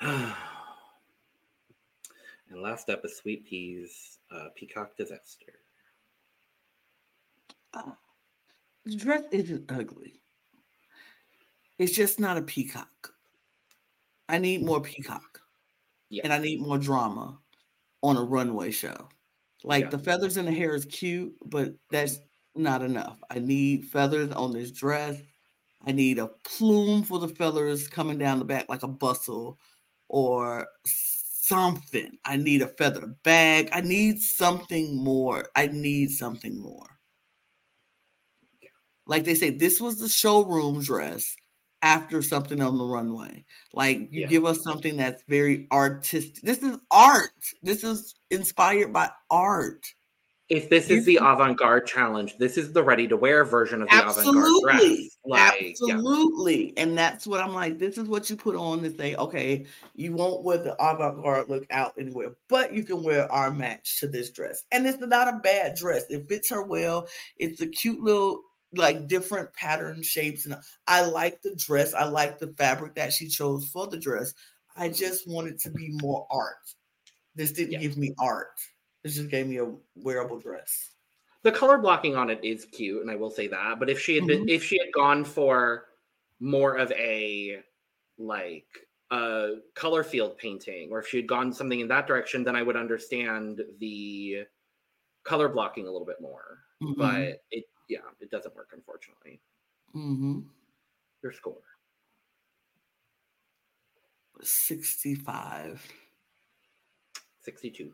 [2.50, 5.52] and last up is sweet peas uh, peacock disaster
[7.74, 7.90] Uh,
[8.84, 10.20] the dress isn't ugly.
[11.78, 13.12] It's just not a peacock.
[14.28, 15.43] I need more peacock.
[16.14, 16.22] Yeah.
[16.24, 17.38] And I need more drama
[18.02, 19.08] on a runway show.
[19.64, 19.90] Like Yeah.
[19.90, 22.18] the feathers in the hair is cute, but that's
[22.54, 23.18] not enough.
[23.30, 25.20] I need feathers on this dress.
[25.86, 29.58] I need a plume for the feathers coming down the back like a bustle
[30.08, 32.16] or something.
[32.24, 33.68] I need a feather bag.
[33.72, 35.46] I need something more.
[35.56, 36.86] I need something more.
[39.06, 41.34] Like they say, this was the showroom dress
[41.84, 43.44] after something on the runway.
[43.74, 44.26] Like you Yeah.
[44.26, 46.42] give us something that's very artistic.
[46.42, 47.30] This is art.
[47.62, 49.84] This is inspired by art.
[50.50, 54.82] If this is the avant-garde challenge, this is the ready-to-wear version of the avant-garde dress.
[55.24, 55.94] Like, yeah.
[55.94, 56.74] Absolutely.
[56.76, 57.78] And that's what I'm like.
[57.78, 59.64] This is what you put on to say, okay,
[59.94, 64.00] you won't wear the avant garde look out anywhere, but you can wear our match
[64.00, 64.64] to this dress.
[64.70, 66.04] And it's not a bad dress.
[66.10, 67.08] It fits her well.
[67.38, 68.42] It's a cute little,
[68.76, 70.46] like different pattern shapes.
[70.46, 70.56] And
[70.86, 71.94] I like the dress.
[71.94, 74.34] I like the fabric that she chose for the dress.
[74.76, 76.56] I just wanted it to be more art.
[77.34, 77.78] This didn't Yeah.
[77.80, 78.58] give me art.
[79.02, 80.90] This just gave me a wearable dress.
[81.42, 83.78] the color blocking on it is cute, and I will say that.
[83.78, 85.88] But if she had been, if she had gone for
[86.40, 87.62] more of a
[88.16, 88.66] like
[89.10, 92.62] a color field painting, or if she had gone something in that direction, then I
[92.62, 94.46] would understand the
[95.24, 96.60] color blocking a little bit more.
[96.82, 96.96] Mhm.
[96.96, 99.40] But it, yeah, it doesn't work unfortunately.
[99.94, 100.40] Mm-hmm.
[101.22, 101.62] Your score.
[104.42, 105.86] 65.
[107.40, 107.92] 62.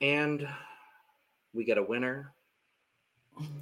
[0.00, 0.48] And
[1.52, 2.32] we get a winner.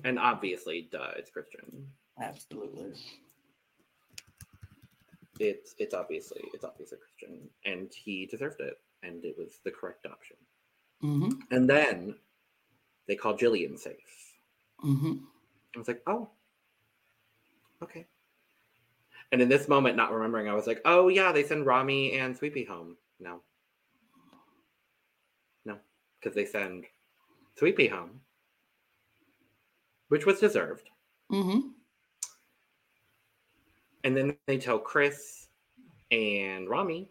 [0.05, 1.87] And obviously, duh, it's Christian.
[2.21, 2.93] Absolutely.
[5.41, 7.49] It's it's obviously it's obviously Christian.
[7.65, 8.79] And he deserved it.
[9.03, 10.37] And it was the correct option.
[11.01, 12.17] Hmm And then
[13.07, 14.35] they call Jillian safe.
[14.81, 15.15] hmm
[15.75, 16.31] I was like, oh,
[17.83, 18.07] okay.
[19.31, 22.37] And in this moment, not remembering, I was like, oh yeah, they send Rami and
[22.37, 22.97] Sweepy home.
[23.21, 23.43] No.
[25.65, 25.77] No,
[26.19, 26.87] because they send
[27.57, 28.21] Sweepy home,
[30.09, 30.89] which was deserved.
[31.31, 31.61] hmm
[34.05, 35.49] And then they tell Chris
[36.11, 37.11] and Rami,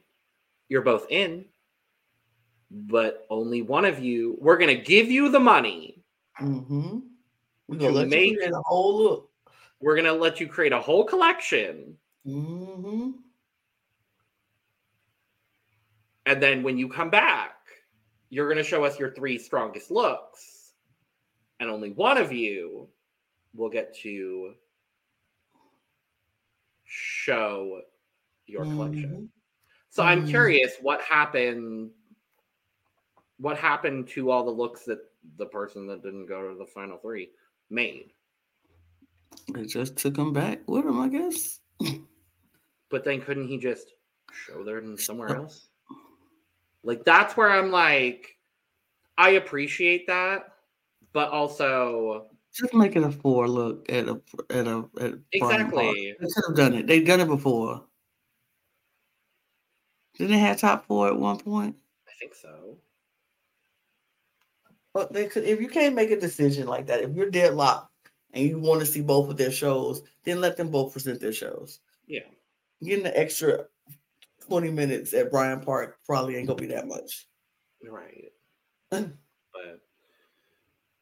[0.70, 1.46] you're both in,
[2.70, 6.04] but only one of you, we're going to give you the money.
[6.38, 7.00] hmm
[7.68, 9.30] We're gonna let make- you create a whole look.
[9.80, 11.98] We're going to let you create a whole collection.
[12.26, 13.12] hmm
[16.26, 17.56] And then when you come back,
[18.30, 20.74] you're going to show us your three strongest looks.
[21.62, 22.90] And only one of you
[23.56, 24.54] will get to
[26.84, 27.82] show
[28.46, 29.30] your collection.
[29.90, 30.30] So I'm Mhm.
[30.30, 31.92] curious what happened
[33.40, 35.00] what happened to all the looks that
[35.38, 37.30] the person that didn't go to the final 3
[37.70, 38.12] made.
[39.56, 41.60] It just took them back with them, I guess.
[42.90, 43.94] But then couldn't he just
[44.32, 45.68] show them somewhere else?
[46.84, 48.38] Like that's where I'm like
[49.18, 50.54] I appreciate that,
[51.12, 56.16] but also Just make it a four look at a at a at Exactly.
[56.20, 56.88] They could have done it.
[56.88, 57.84] They've done it before.
[60.18, 61.76] Didn't they have top four at one point?
[62.08, 62.78] I think so.
[64.98, 67.92] But if you can't make a decision like that, if you're deadlocked
[68.34, 71.34] and you want to see both of their shows, then let them both present their
[71.34, 71.82] shows.
[72.08, 72.22] Yeah.
[72.84, 73.66] Getting the extra
[74.48, 77.28] 20 minutes at Bryant Park probably ain't gonna be that much.
[77.88, 78.32] Right.
[78.90, 79.12] but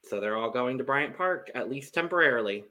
[0.03, 2.65] so they're all going to Bryant Park, at least temporarily.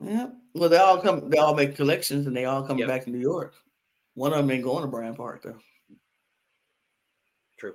[0.00, 0.30] Yeah.
[0.54, 1.30] Well, they all come.
[1.30, 2.88] They all make collections, and they all come Yep.
[2.88, 3.54] back to New York.
[4.14, 5.58] One of them ain't going to Bryant Park though.
[7.56, 7.74] True.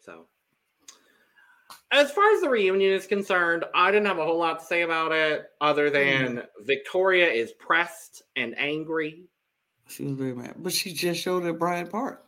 [0.00, 0.26] So,
[1.92, 4.82] as far as the reunion is concerned, I didn't have a whole lot to say
[4.82, 5.92] about it other mm.
[5.92, 9.24] than Victoria is pressed and angry.
[9.88, 12.24] She was very mad, but she just showed at Bryant Park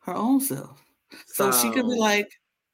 [0.00, 0.82] her own self.
[1.26, 2.28] So, she could be like,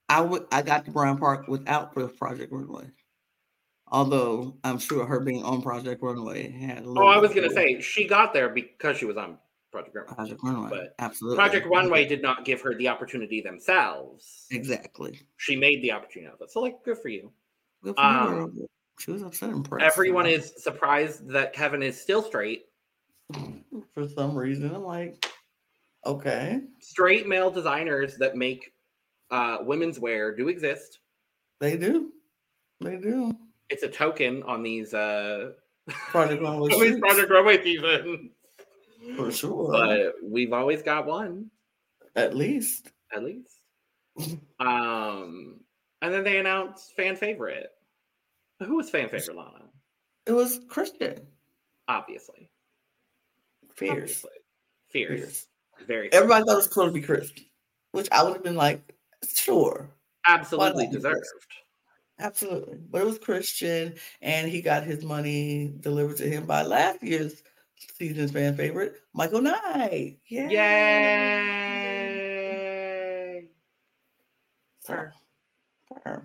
[0.08, 0.46] "I would.
[0.52, 2.90] I got to Bryant Park without Project Runway."
[3.88, 6.84] Although I'm sure her being on Project Runway had.
[6.84, 9.36] A Oh, I was gonna say she got there because she was on
[9.72, 10.14] Project Runway.
[10.14, 10.68] Project Runway.
[10.70, 11.36] but Absolutely.
[11.36, 14.46] Project Runway did not give her the opportunity themselves.
[14.50, 15.18] Exactly.
[15.38, 16.50] She made the opportunity of it.
[16.52, 17.32] So, like, good for you.
[17.82, 18.48] Good for Um, her.
[19.00, 19.90] She was upset and impressed.
[19.90, 22.66] Everyone is surprised that Kevin is still straight.
[23.94, 24.74] for some reason.
[24.74, 25.24] I'm like,
[26.04, 28.72] okay, Straight male designers that make
[29.30, 30.98] uh, women's wear do exist.
[31.60, 32.12] they do,
[32.80, 33.32] they do.
[33.70, 35.52] It's a token on these uh,
[35.88, 38.30] Project Runway on Project Runway season.
[39.16, 39.70] For sure.
[39.72, 41.50] But we've always got one,
[42.16, 42.90] At least.
[43.14, 43.58] at least.
[44.60, 45.60] Um,
[46.02, 47.70] and then they announced fan favorite.
[48.60, 49.64] Who was fan favorite, Lana?
[50.26, 51.20] It was Christian.
[51.88, 52.48] Obviously.
[53.74, 53.92] Fierce.
[53.92, 54.30] Obviously.
[54.90, 55.10] Fierce.
[55.20, 55.46] Fierce.
[55.86, 56.14] Very fierce.
[56.14, 57.46] Everybody thought it was going to be Christian,
[57.92, 58.94] which I would have been like,
[59.34, 59.88] sure.
[60.28, 61.24] absolutely deserved.
[62.18, 62.78] Absolutely.
[62.90, 67.42] But it was Christian, and he got his money delivered to him by last year's
[67.96, 70.18] season's fan favorite, Michael Knight.
[70.28, 70.48] Yay!
[70.50, 71.88] Yay!
[74.80, 74.94] So,
[76.04, 76.24] her.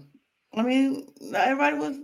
[0.53, 1.97] I mean, not everybody was.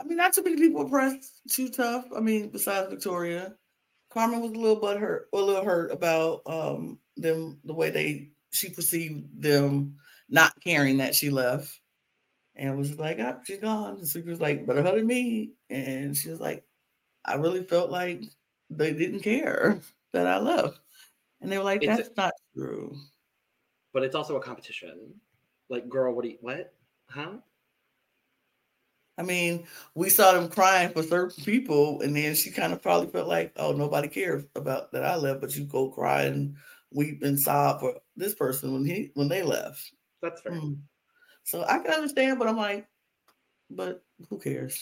[0.00, 2.06] I mean, not too many people were pressed too tough.
[2.16, 3.54] I mean, besides Victoria,
[4.10, 8.30] Carmen was a little but hurt, a little hurt about um them the way they
[8.50, 9.96] she perceived them
[10.28, 11.80] not caring that she left,
[12.56, 16.16] and was like, "Oh, she's gone." And Secret was like, "Better her than me," and
[16.16, 16.64] she was like,
[17.24, 18.24] "I really felt like
[18.70, 19.80] they didn't care
[20.12, 20.80] that I left,"
[21.40, 22.96] and they were like, It's a- "That's not true."
[23.92, 25.20] But it's also a competition.
[25.68, 26.72] Like, girl, what do you what?
[27.08, 27.38] Huh?
[29.18, 33.08] I mean, we saw them crying for certain people, and then she kind of probably
[33.08, 36.56] felt like, oh, nobody cares about that I left, but you go cry and
[36.90, 39.92] weep and sob for this person when he when they left.
[40.22, 40.52] That's fair.
[40.52, 40.80] Mm.
[41.44, 42.88] So I can understand, but I'm like,
[43.68, 44.80] but who cares?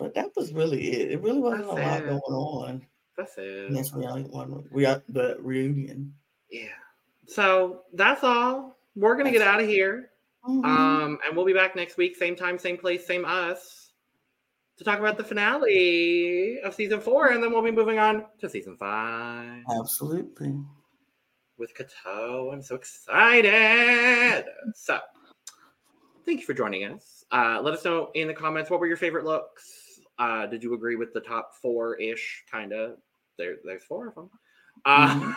[0.00, 1.12] But that was really it.
[1.12, 2.86] It really wasn't a That's lot going on.
[3.18, 3.66] That's it.
[3.66, 6.14] in this reality one, we are the reunion.
[6.50, 6.68] Yeah.
[7.26, 8.78] So that's all.
[8.96, 10.10] We're gonna get out of here.
[10.48, 10.64] Mhm.
[10.64, 13.92] Um, and we'll be back next week, same time, same place, same us,
[14.78, 18.48] to talk about the finale of season four, and then we'll be moving on to
[18.48, 20.54] season five Absolutely.
[21.58, 22.54] with Korto.
[22.54, 24.46] I'm so excited.
[24.74, 24.98] So,
[26.24, 27.22] thank you for joining us.
[27.30, 29.89] Uh, let us know in the comments what were your favorite looks.
[30.20, 32.44] Uh, did you agree with the top four ish?
[32.50, 32.98] Kind of.
[33.38, 34.30] There, there's four of them.
[34.84, 35.34] Uh,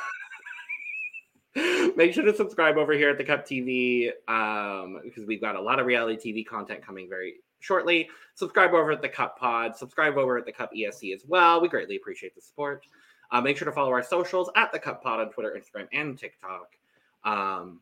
[1.96, 5.62] make sure to subscribe over here at the Cup TV um, because we've got a
[5.62, 8.10] lot of reality TV content coming very shortly.
[8.36, 9.78] Subscribe over at the Cup Pod.
[9.78, 11.62] Subscribe over at the Cup ESC as well.
[11.62, 12.86] We greatly appreciate the support.
[13.32, 16.20] Uh, make sure to follow our socials at the Cup Pod on Twitter, Instagram, and
[16.20, 16.76] TikTok.
[17.24, 17.80] Um,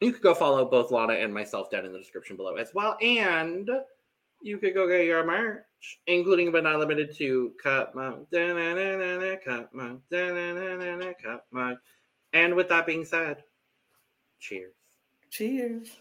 [0.00, 2.98] you could go follow both Lana and myself down in the description below as well.
[3.00, 3.70] And
[4.46, 5.64] you could go get your merch,
[6.06, 10.00] including but not limited to Cup Mug, Cup Mug,
[11.22, 11.76] Cup Mug.
[12.32, 13.42] And with that being said,
[14.38, 14.74] cheers.
[15.30, 15.96] Cheers.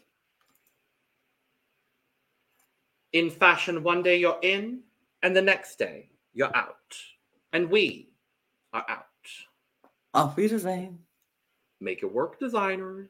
[3.14, 4.82] In fashion, one day you're in,
[5.24, 6.96] and the next day you're out.
[7.54, 8.10] And we
[8.74, 9.06] are out.
[10.14, 11.00] Auf Wiedersehen.
[11.80, 13.10] Make it work, designers.